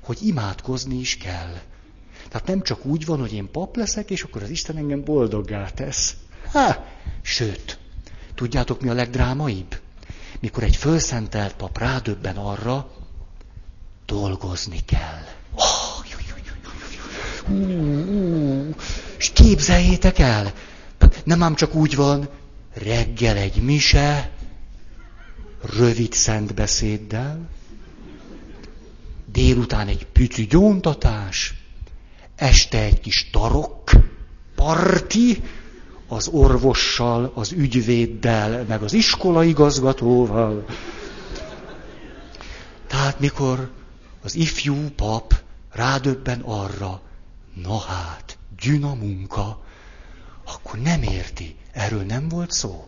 [0.03, 1.61] hogy imádkozni is kell.
[2.29, 5.71] Tehát nem csak úgy van, hogy én pap leszek, és akkor az Isten engem boldoggá
[5.71, 6.17] tesz.
[6.53, 6.85] Há,
[7.23, 7.79] sőt,
[8.35, 9.81] tudjátok mi a legdrámaibb?
[10.41, 12.91] Mikor egy fölszentelt pap rádöbben arra,
[14.07, 15.42] dolgozni kell.
[17.51, 18.75] Oh!
[19.19, 20.53] és képzeljétek el,
[21.25, 22.29] nem ám csak úgy van,
[22.75, 24.31] reggel egy mise,
[25.77, 27.49] rövid szentbeszéddel,
[29.33, 31.55] délután egy pici gyóntatás,
[32.37, 33.91] este egy kis tarok,
[34.55, 35.43] parti,
[36.09, 40.65] az orvossal, az ügyvéddel, meg az iskolaigazgatóval.
[42.87, 43.71] Tehát mikor
[44.23, 47.01] az ifjú pap rádöbben arra,
[47.55, 48.39] Na hát,
[48.83, 49.61] a munka,
[50.47, 51.57] akkor nem érti.
[51.73, 52.87] Erről nem volt szó.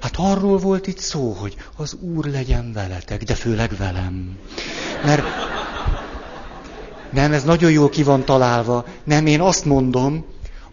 [0.00, 4.38] Hát arról volt itt szó, hogy az Úr legyen veletek, de főleg velem.
[5.04, 5.22] Mert
[7.12, 8.84] nem, ez nagyon jól ki van találva.
[9.04, 10.24] Nem, én azt mondom,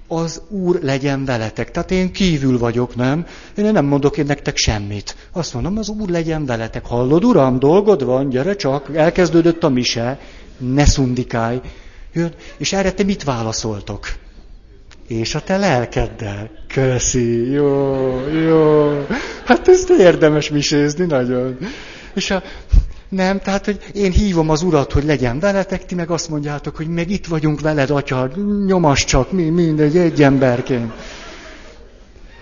[0.07, 1.71] az Úr legyen veletek.
[1.71, 3.25] Tehát én kívül vagyok, nem?
[3.55, 5.15] Én nem mondok én nektek semmit.
[5.31, 6.85] Azt mondom, az Úr legyen veletek.
[6.85, 10.19] Hallod, Uram, dolgod van, gyere csak, elkezdődött a mise,
[10.57, 11.61] ne szundikálj
[12.13, 14.07] jön, és erre te mit válaszoltok?
[15.07, 16.51] És a te lelkeddel.
[16.67, 19.05] Köszi, jó, jó.
[19.45, 21.57] Hát ezt érdemes misézni nagyon.
[22.13, 22.43] És a,
[23.09, 26.87] nem, tehát, hogy én hívom az urat, hogy legyen veletek, ti meg azt mondjátok, hogy
[26.87, 28.31] meg itt vagyunk veled, atya,
[28.65, 30.91] nyomas csak, mi, mindegy, egy emberként.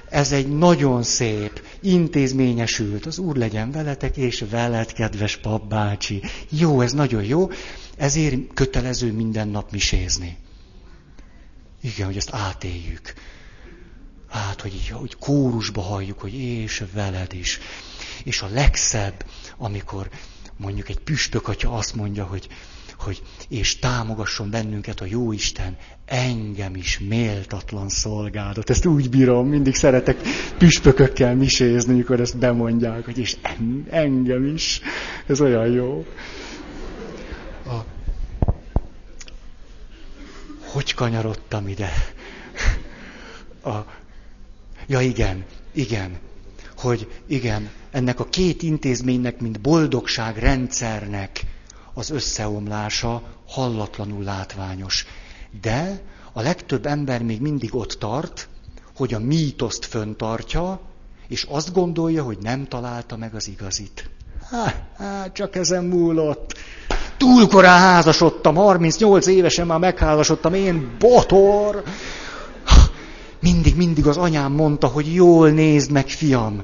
[0.10, 6.22] Ez egy nagyon szép, intézményesült, az Úr legyen veletek, és veled, kedves papbácsi.
[6.50, 7.50] Jó, ez nagyon jó,
[8.02, 10.38] ezért kötelező minden nap misézni.
[11.82, 13.14] Igen, hogy ezt átéljük.
[14.30, 17.60] Hát, hogy így, hogy kórusba halljuk, hogy és veled is.
[18.24, 19.26] És a legszebb,
[19.58, 20.10] amikor
[20.58, 22.48] mondjuk egy püspök atya azt mondja, hogy,
[22.98, 28.70] hogy és támogasson bennünket a Jóisten, engem is méltatlan szolgálat.
[28.70, 30.22] Ezt úgy bírom, mindig szeretek
[30.58, 33.38] püspökökkel misézni, mikor ezt bemondják, hogy és
[33.90, 34.82] engem is.
[35.28, 36.06] Ez olyan jó.
[40.72, 41.92] Hogy kanyarodtam ide?
[43.64, 43.72] A...
[44.88, 46.20] Ja igen, igen,
[46.78, 51.42] hogy igen, ennek a két intézménynek, mint boldogság rendszernek
[51.94, 55.06] az összeomlása hallatlanul látványos.
[55.62, 56.02] De
[56.34, 58.50] a legtöbb ember még mindig ott tart,
[58.96, 60.82] hogy a mítoszt föntartja,
[61.28, 64.10] és azt gondolja, hogy nem találta meg az igazit.
[64.52, 64.74] Há,
[65.34, 66.54] csak ezen múlott.
[67.18, 71.84] Túl korán házasodtam, 38 évesen már megházasodtam, én botor.
[73.40, 76.64] Mindig, mindig az anyám mondta, hogy jól nézd meg, fiam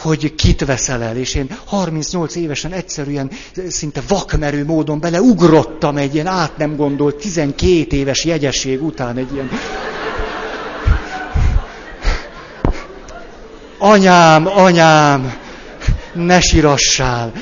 [0.00, 3.30] hogy kit veszel el, és én 38 évesen egyszerűen
[3.68, 9.50] szinte vakmerő módon beleugrottam egy ilyen át nem gondolt 12 éves jegyesség után egy ilyen...
[13.78, 15.41] Anyám, anyám,
[16.12, 17.32] ne sirassál.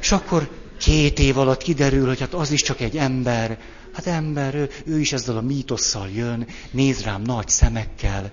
[0.00, 0.48] És akkor
[0.78, 3.58] két év alatt kiderül, hogy hát az is csak egy ember.
[3.92, 8.30] Hát ember, ő, ő is ezzel a mítosszal jön, néz rám nagy szemekkel,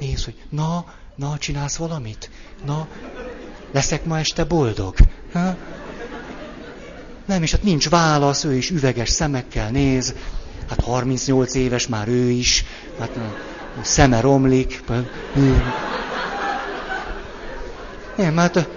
[0.00, 0.84] néz, hogy na,
[1.16, 2.30] na, csinálsz valamit?
[2.64, 2.88] Na,
[3.72, 4.94] leszek ma este boldog?
[5.32, 5.56] Ha?
[7.26, 10.14] Nem, és hát nincs válasz, ő is üveges szemekkel néz.
[10.68, 12.64] Hát 38 éves már ő is,
[12.98, 13.18] hát
[13.82, 14.82] szeme romlik.
[18.16, 18.68] Nem, hát,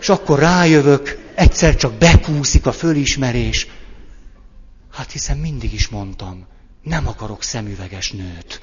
[0.00, 3.66] és akkor rájövök, egyszer csak bekúszik a fölismerés.
[4.92, 6.46] Hát hiszen mindig is mondtam,
[6.82, 8.60] nem akarok szemüveges nőt.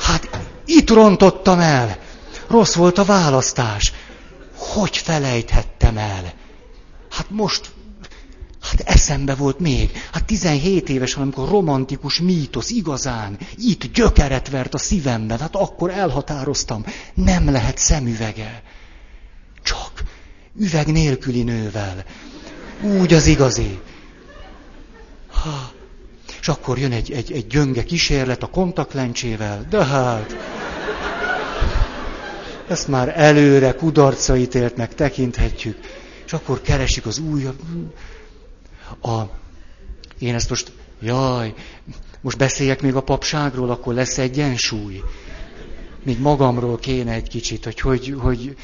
[0.00, 0.28] Hát
[0.64, 1.98] itt rontottam el.
[2.46, 3.92] Rossz volt a választás.
[4.56, 6.32] Hogy felejthettem el?
[7.10, 7.70] Hát most,
[8.62, 9.90] hát eszembe volt még.
[10.12, 16.84] Hát 17 éves, amikor romantikus mítosz igazán itt gyökeret vert a szívemben, hát akkor elhatároztam,
[17.14, 18.62] nem lehet szemüvege.
[19.62, 20.02] Csak
[20.58, 22.04] üveg nélküli nővel.
[22.82, 23.78] Úgy az igazi.
[25.30, 25.72] Ha,
[26.40, 30.36] és akkor jön egy, egy, egy gyönge kísérlet a kontaktlencsével, de hát...
[32.68, 35.78] Ezt már előre kudarcait értnek tekinthetjük.
[36.26, 37.58] És akkor keresik az újabb...
[39.02, 39.22] A...
[40.18, 40.72] Én ezt most...
[41.02, 41.54] Jaj,
[42.20, 45.00] most beszéljek még a papságról, akkor lesz egyensúly.
[46.02, 48.56] Még magamról kéne egy kicsit, hogy hogy, hogy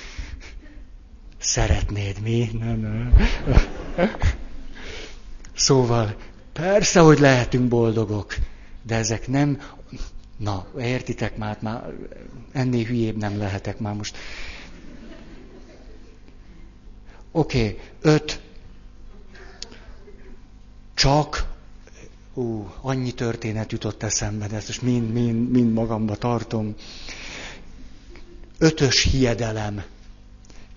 [1.38, 2.50] szeretnéd mi?
[2.58, 3.10] Ne, ne.
[5.54, 6.16] Szóval
[6.56, 8.34] Persze, hogy lehetünk boldogok,
[8.82, 9.60] de ezek nem,
[10.36, 11.92] na, értitek már, már
[12.52, 14.16] ennél hülyébb nem lehetek már most.
[17.32, 18.40] Oké, okay, öt.
[20.96, 21.46] Csak,
[22.34, 26.74] ú, annyi történet jutott eszembe, de ezt most mind, mind, mind magamba tartom.
[28.58, 29.84] Ötös hiedelem.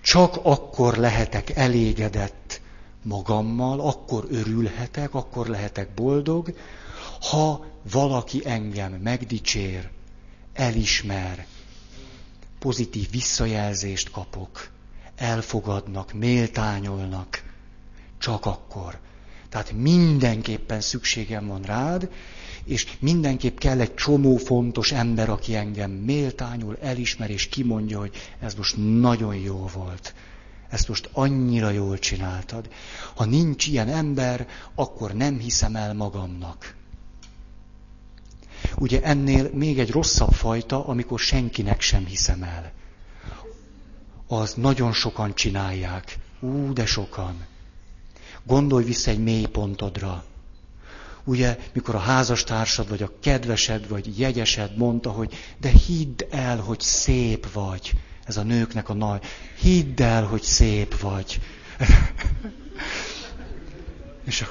[0.00, 2.60] Csak akkor lehetek elégedett,
[3.02, 6.54] magammal, akkor örülhetek, akkor lehetek boldog,
[7.20, 9.90] ha valaki engem megdicsér,
[10.52, 11.46] elismer,
[12.58, 14.70] pozitív visszajelzést kapok,
[15.16, 17.42] elfogadnak, méltányolnak,
[18.18, 18.98] csak akkor.
[19.50, 22.10] Tehát mindenképpen szükségem van rád,
[22.64, 28.54] és mindenképp kell egy csomó fontos ember, aki engem méltányol, elismer, és kimondja, hogy ez
[28.54, 30.14] most nagyon jó volt
[30.70, 32.68] ezt most annyira jól csináltad.
[33.14, 36.74] Ha nincs ilyen ember, akkor nem hiszem el magamnak.
[38.78, 42.72] Ugye ennél még egy rosszabb fajta, amikor senkinek sem hiszem el.
[44.26, 46.18] Az nagyon sokan csinálják.
[46.40, 47.46] Ú, de sokan.
[48.46, 50.24] Gondolj vissza egy mély pontodra.
[51.24, 56.80] Ugye, mikor a házastársad, vagy a kedvesed, vagy jegyesed mondta, hogy de hidd el, hogy
[56.80, 57.92] szép vagy
[58.30, 59.24] ez a nőknek a nagy.
[59.58, 61.40] Hidd el, hogy szép vagy.
[64.26, 64.48] És a...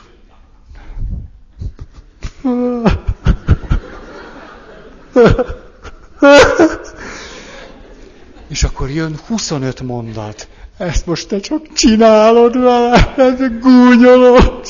[8.47, 10.49] És akkor jön 25 mondat.
[10.79, 14.61] Ezt most te csak csinálod vele, ez gúnyolod,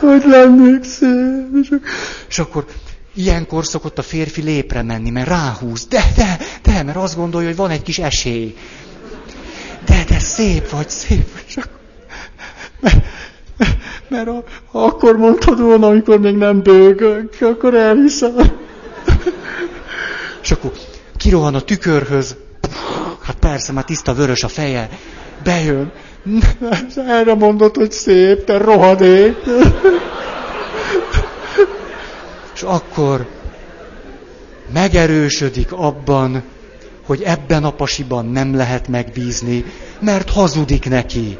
[0.00, 1.86] hogy lennék szép.
[2.28, 2.64] És akkor
[3.14, 5.86] Ilyenkor szokott a férfi lépre menni, mert ráhúz.
[5.86, 8.56] De, de, de, mert azt gondolja, hogy van egy kis esély.
[9.84, 11.64] De, de szép vagy, szép vagy.
[12.80, 12.96] Mert,
[14.08, 18.34] mert a, akkor mondtad volna, amikor még nem bőgök, akkor elhiszem.
[20.42, 20.72] És akkor
[21.16, 22.36] kirohan a tükörhöz,
[23.26, 24.88] hát persze, már tiszta vörös a feje,
[25.44, 25.92] bejön,
[27.18, 29.36] erre mondod, hogy szép, te rohadék.
[32.54, 33.26] És akkor
[34.72, 36.42] megerősödik abban,
[37.06, 39.64] hogy ebben a pasiban nem lehet megbízni,
[40.00, 41.38] mert hazudik neki.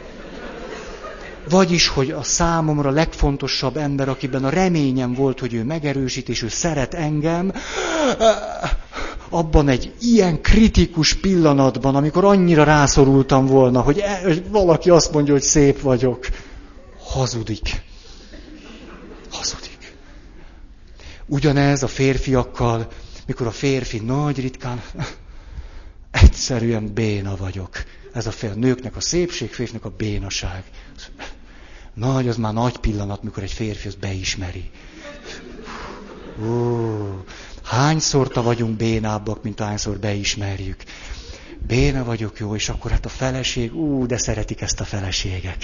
[1.51, 6.49] Vagyis, hogy a számomra legfontosabb ember, akiben a reményem volt, hogy ő megerősít, és ő
[6.49, 7.53] szeret engem,
[9.31, 15.43] abban egy ilyen kritikus pillanatban, amikor annyira rászorultam volna, hogy e, valaki azt mondja, hogy
[15.43, 16.27] szép vagyok,
[16.99, 17.83] hazudik.
[19.31, 19.95] Hazudik.
[21.27, 22.89] Ugyanez a férfiakkal,
[23.27, 24.83] mikor a férfi nagy ritkán,
[26.11, 27.85] egyszerűen béna vagyok.
[28.13, 30.65] Ez a fél nőknek a szépség, férfinek a bénaság.
[31.95, 34.71] Nagy, az már nagy pillanat, mikor egy férfi azt beismeri.
[36.43, 37.25] Ó,
[37.67, 40.83] hányszorta vagyunk bénábbak, mint hányszor beismerjük.
[41.67, 45.57] Béna vagyok jó, és akkor hát a feleség, ú, de szeretik ezt a feleségek.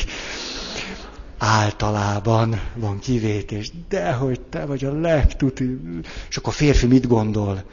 [1.39, 5.81] Általában van kivétés, de hogy te vagy a legtuti.
[6.29, 7.65] És akkor a férfi mit gondol?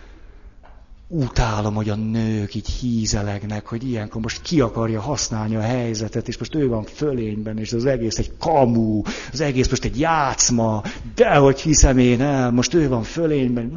[1.12, 6.38] Utálom, hogy a nők így hízelegnek, hogy ilyenkor most ki akarja használni a helyzetet, és
[6.38, 9.02] most ő van fölényben, és az egész egy kamu,
[9.32, 10.84] az egész most egy játszma,
[11.16, 13.72] de hogy hiszem én el, most ő van fölényben.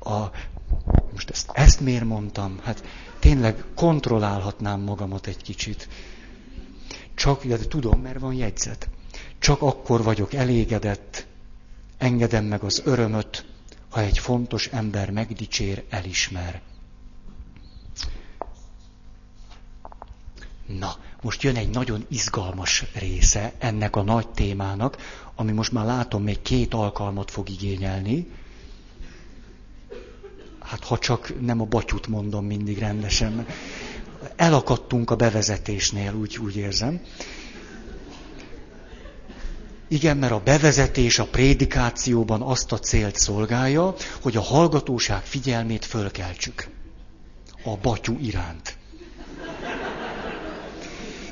[0.00, 0.18] A,
[1.12, 2.58] most ezt, ezt miért mondtam?
[2.62, 2.84] Hát
[3.18, 5.88] tényleg kontrollálhatnám magamat egy kicsit.
[7.14, 8.88] Csak, de tudom, mert van jegyzet.
[9.38, 11.26] Csak akkor vagyok elégedett,
[11.98, 13.44] engedem meg az örömöt,
[13.90, 16.60] ha egy fontos ember megdicsér, elismer.
[20.78, 24.96] Na, most jön egy nagyon izgalmas része ennek a nagy témának,
[25.34, 28.26] ami most már látom, még két alkalmat fog igényelni.
[30.58, 33.46] Hát ha csak nem a batyut mondom mindig rendesen.
[34.36, 37.00] Elakadtunk a bevezetésnél, úgy, úgy érzem.
[39.92, 46.68] Igen, mert a bevezetés a prédikációban azt a célt szolgálja, hogy a hallgatóság figyelmét fölkeltsük
[47.64, 48.76] a batyú iránt.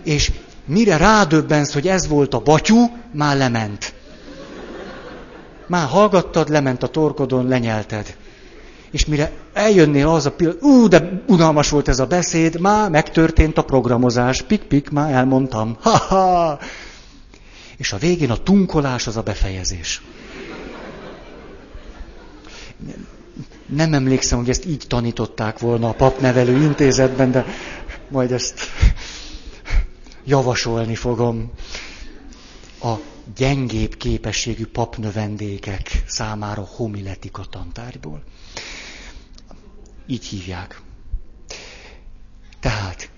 [0.02, 0.32] És
[0.64, 2.76] mire rádöbbensz, hogy ez volt a batyú,
[3.12, 3.94] már lement.
[5.66, 8.16] Már hallgattad, lement a torkodon, lenyelted.
[8.90, 13.59] És mire eljönnél az a pillanat, ú, de unalmas volt ez a beszéd, már megtörtént
[13.59, 15.76] a programozás, pik-pik, már elmondtam.
[15.80, 16.59] Ha-ha!
[17.78, 20.02] És a végén a tunkolás az a befejezés.
[23.66, 27.44] Nem emlékszem, hogy ezt így tanították volna a papnevelő intézetben, de
[28.08, 28.60] majd ezt
[30.24, 31.50] javasolni fogom.
[32.82, 32.94] A
[33.36, 38.22] gyengébb képességű papnövendékek számára homiletika tantárgyból.
[40.06, 40.80] Így hívják.
[42.60, 43.10] Tehát,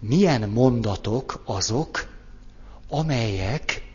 [0.00, 2.08] milyen mondatok azok,
[2.88, 3.85] amelyek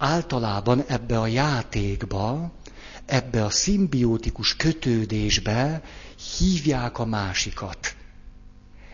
[0.00, 2.50] általában ebbe a játékba,
[3.06, 5.82] ebbe a szimbiotikus kötődésbe
[6.38, 7.94] hívják a másikat.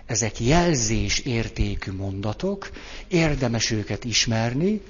[0.06, 2.70] Ezek jelzés értékű mondatok,
[3.08, 4.80] érdemes őket ismerni,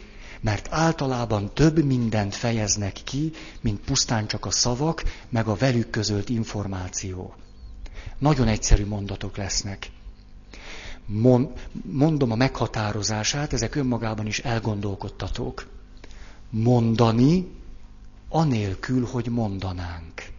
[0.40, 6.28] mert általában több mindent fejeznek ki, mint pusztán csak a szavak, meg a velük közölt
[6.28, 7.34] információ.
[8.18, 9.90] Nagyon egyszerű mondatok lesznek.
[11.82, 15.66] Mondom a meghatározását, ezek önmagában is elgondolkodtatók
[16.50, 17.46] mondani,
[18.28, 20.34] anélkül, hogy mondanánk.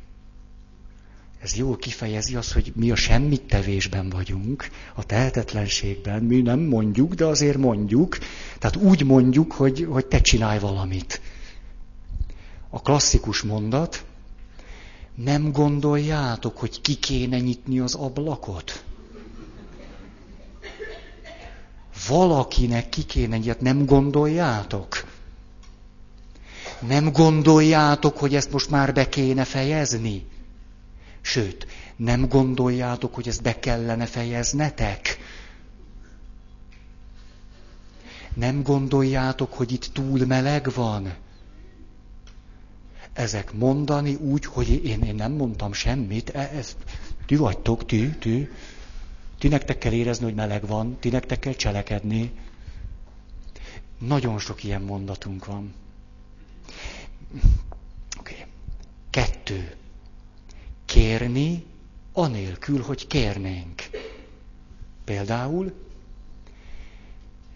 [1.41, 7.13] Ez jól kifejezi azt, hogy mi a semmit tevésben vagyunk, a tehetetlenségben, mi nem mondjuk,
[7.13, 8.17] de azért mondjuk.
[8.59, 11.21] Tehát úgy mondjuk, hogy, hogy te csinálj valamit.
[12.69, 14.05] A klasszikus mondat,
[15.15, 18.83] nem gondoljátok, hogy ki kéne nyitni az ablakot?
[22.07, 25.16] Valakinek ki kéne nyitni, nem gondoljátok?
[26.79, 30.25] Nem gondoljátok, hogy ezt most már be kéne fejezni?
[31.21, 35.17] Sőt, nem gondoljátok, hogy ezt be kellene fejeznetek?
[38.33, 41.13] Nem gondoljátok, hogy itt túl meleg van?
[43.13, 46.75] Ezek mondani úgy, hogy én, én nem mondtam semmit, e, ez,
[47.25, 48.49] ti vagytok, ti, ti.
[49.39, 52.31] Ti nektek kell érezni, hogy meleg van, ti nektek kell cselekedni.
[53.99, 55.73] Nagyon sok ilyen mondatunk van.
[58.19, 58.45] Okay.
[59.09, 59.75] Kettő.
[60.85, 61.65] Kérni,
[62.13, 63.81] anélkül, hogy kérnénk.
[65.03, 65.73] Például,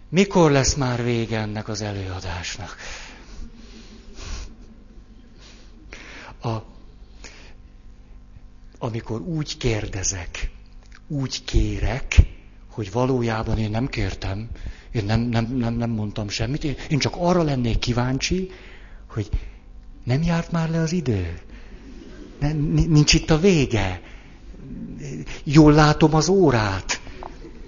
[0.08, 2.76] mikor lesz már vége ennek az előadásnak?
[6.42, 6.58] A,
[8.78, 10.50] amikor úgy kérdezek,
[11.08, 12.16] úgy kérek,
[12.68, 14.48] hogy valójában én nem kértem,
[14.90, 18.50] én nem, nem, nem, nem mondtam semmit, én, én csak arra lennék kíváncsi,
[19.12, 19.28] hogy
[20.04, 21.38] nem járt már le az idő.
[22.88, 24.00] Nincs itt a vége.
[25.44, 27.00] Jól látom az órát.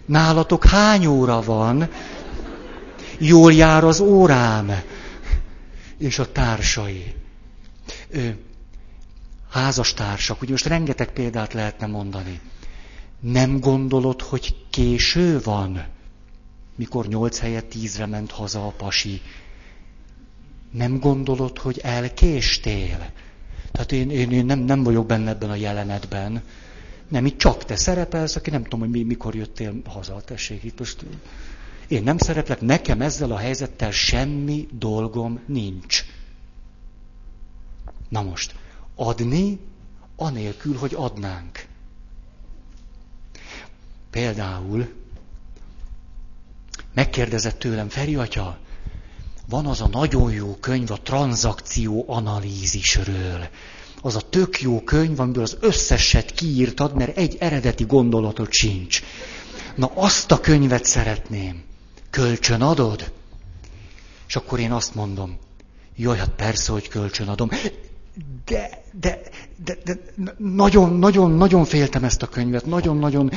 [0.06, 1.88] Nálatok hány óra van?
[3.18, 4.72] Jól jár az órám.
[5.98, 7.14] És a társai.
[8.10, 8.28] Ö,
[9.50, 12.40] házastársak, ugye most rengeteg példát lehetne mondani.
[13.20, 15.84] Nem gondolod, hogy késő van?
[16.76, 19.20] Mikor nyolc helyet tízre ment haza a pasi.
[20.74, 23.12] Nem gondolod, hogy elkéstél?
[23.72, 26.42] Tehát én, én, én nem, nem vagyok benne ebben a jelenetben.
[27.08, 30.20] Nem, itt csak te szerepelsz, aki nem tudom, hogy mi, mikor jöttél haza.
[30.20, 31.04] Tessék, itt most
[31.88, 36.04] én nem szereplek, nekem ezzel a helyzettel semmi dolgom nincs.
[38.08, 38.54] Na most,
[38.94, 39.58] adni,
[40.16, 41.66] anélkül, hogy adnánk.
[44.10, 44.92] Például
[46.94, 48.58] megkérdezett tőlem, Feri atya,
[49.48, 53.48] van az a nagyon jó könyv a tranzakció analízisről.
[54.02, 59.02] Az a tök jó könyv, amiből az összeset kiírtad, mert egy eredeti gondolatot sincs.
[59.76, 61.62] Na azt a könyvet szeretném.
[62.10, 63.12] Kölcsön adod?
[64.28, 65.38] És akkor én azt mondom,
[65.96, 67.48] jaj, hát persze, hogy kölcsön adom
[68.44, 69.20] de, de,
[69.64, 69.98] de, de
[70.38, 73.30] nagyon, nagyon, nagyon féltem ezt a könyvet, nagyon, nagyon,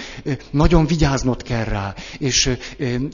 [0.52, 2.58] nagyon vigyáznod kell rá, és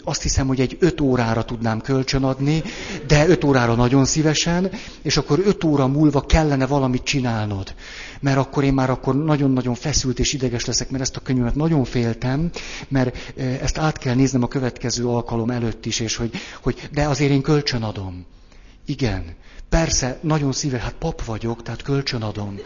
[0.03, 2.63] azt hiszem, hogy egy öt órára tudnám kölcsönadni,
[3.07, 4.71] de öt órára nagyon szívesen,
[5.01, 7.75] és akkor öt óra múlva kellene valamit csinálnod,
[8.19, 11.83] mert akkor én már akkor nagyon-nagyon feszült és ideges leszek, mert ezt a könyvet nagyon
[11.83, 12.49] féltem,
[12.87, 16.31] mert ezt át kell néznem a következő alkalom előtt is, és hogy,
[16.61, 18.25] hogy de azért én kölcsönadom.
[18.85, 19.35] Igen,
[19.73, 22.59] Persze, nagyon szíve, hát pap vagyok, tehát kölcsönadom.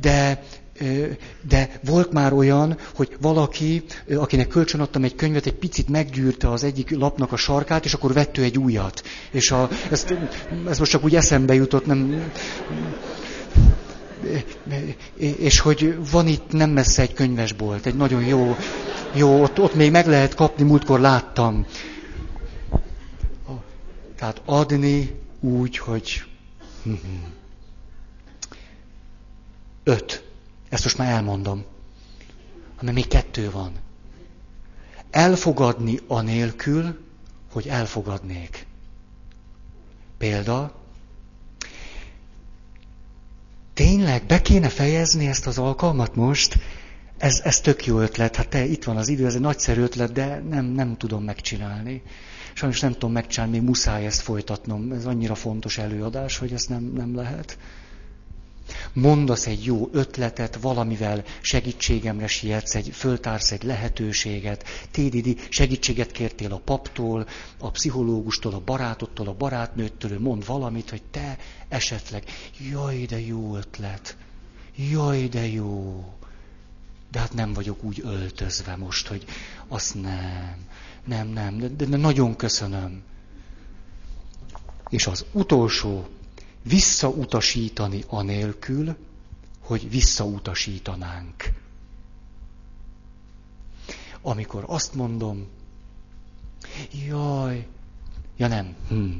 [0.00, 0.42] De,
[1.48, 3.84] de volt már olyan, hogy valaki,
[4.16, 8.38] akinek kölcsönadtam egy könyvet, egy picit meggyűrte az egyik lapnak a sarkát, és akkor vett
[8.38, 9.02] ő egy újat.
[9.30, 10.14] És a, ezt,
[10.68, 12.30] ez most csak úgy eszembe jutott, nem...
[15.16, 18.56] És hogy van itt nem messze egy könyvesbolt, egy nagyon jó,
[19.14, 21.66] jó ott, ott még meg lehet kapni, múltkor láttam.
[24.16, 26.24] Tehát adni úgy, hogy
[29.84, 30.24] öt.
[30.68, 31.64] Ezt most már elmondom.
[32.76, 33.72] Hanem még kettő van.
[35.10, 36.98] Elfogadni anélkül,
[37.52, 38.66] hogy elfogadnék.
[40.18, 40.74] Példa.
[43.74, 46.58] Tényleg be kéne fejezni ezt az alkalmat most?
[47.18, 48.36] Ez, ez tök jó ötlet.
[48.36, 52.02] Hát te, itt van az idő, ez egy nagyszerű ötlet, de nem, nem tudom megcsinálni.
[52.54, 54.92] Sajnos nem tudom megcsinálni, még muszáj ezt folytatnom.
[54.92, 57.58] Ez annyira fontos előadás, hogy ezt nem, nem lehet.
[58.92, 66.60] Mondasz egy jó ötletet, valamivel segítségemre sietsz, egy, föltársz egy lehetőséget, tédidi, segítséget kértél a
[66.64, 67.26] paptól,
[67.58, 71.38] a pszichológustól, a barátottól, a barátnőttől, mond valamit, hogy te
[71.68, 72.24] esetleg,
[72.70, 74.16] jaj, de jó ötlet,
[74.90, 76.04] jaj, de jó.
[77.16, 79.24] De hát nem vagyok úgy öltözve most, hogy
[79.68, 80.66] azt nem.
[81.04, 83.02] Nem, nem, de, de nagyon köszönöm.
[84.88, 86.08] És az utolsó,
[86.62, 88.96] visszautasítani anélkül,
[89.60, 91.44] hogy visszautasítanánk.
[94.22, 95.46] Amikor azt mondom,
[97.06, 97.66] jaj,
[98.36, 99.10] ja nem, hm.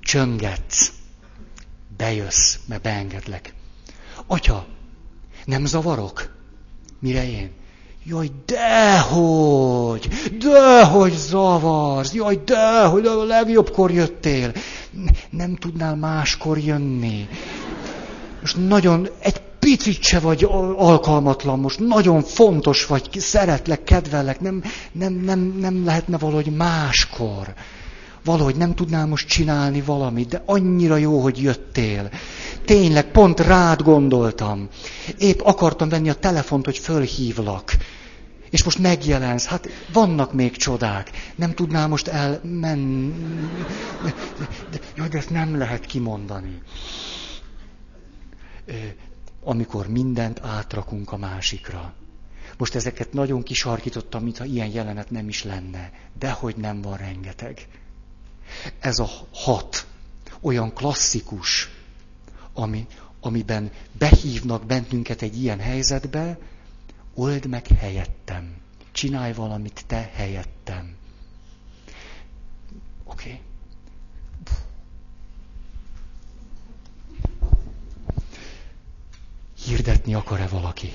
[0.00, 0.92] csöngetsz,
[1.96, 3.54] bejössz, mert beengedlek.
[4.26, 4.75] Atya,
[5.46, 6.34] nem zavarok?
[7.00, 7.50] Mire én?
[8.04, 10.08] Jaj, dehogy,
[10.38, 14.52] dehogy zavarsz, jaj, dehogy a legjobbkor jöttél.
[15.30, 17.28] Nem tudnál máskor jönni.
[18.40, 20.44] Most nagyon, egy picit se vagy
[20.76, 24.62] alkalmatlan, most nagyon fontos vagy, szeretlek, kedvelek, nem,
[24.92, 27.54] nem, nem, nem lehetne valahogy máskor.
[28.26, 32.10] Valahogy nem tudnál most csinálni valamit, de annyira jó, hogy jöttél.
[32.64, 34.68] Tényleg, pont rád gondoltam.
[35.18, 37.72] Épp akartam venni a telefont, hogy fölhívlak
[38.50, 39.46] és most megjelensz.
[39.46, 41.10] Hát vannak még csodák.
[41.34, 43.12] Nem tudnál most elmenni.
[44.02, 44.14] De,
[44.70, 46.62] de, de, de ezt nem lehet kimondani.
[49.44, 51.94] Amikor mindent átrakunk a másikra.
[52.58, 55.90] Most ezeket nagyon kisarkítottam, mintha ilyen jelenet nem is lenne.
[56.18, 57.66] De hogy nem van rengeteg.
[58.78, 59.86] Ez a hat
[60.40, 61.70] olyan klasszikus,
[62.52, 62.86] ami,
[63.20, 66.38] amiben behívnak bennünket egy ilyen helyzetbe,
[67.14, 68.56] old meg helyettem.
[68.92, 70.96] Csinálj valamit te helyettem.
[73.04, 73.28] Oké.
[73.28, 73.40] Okay.
[79.66, 80.92] hirdetni akar-e valaki?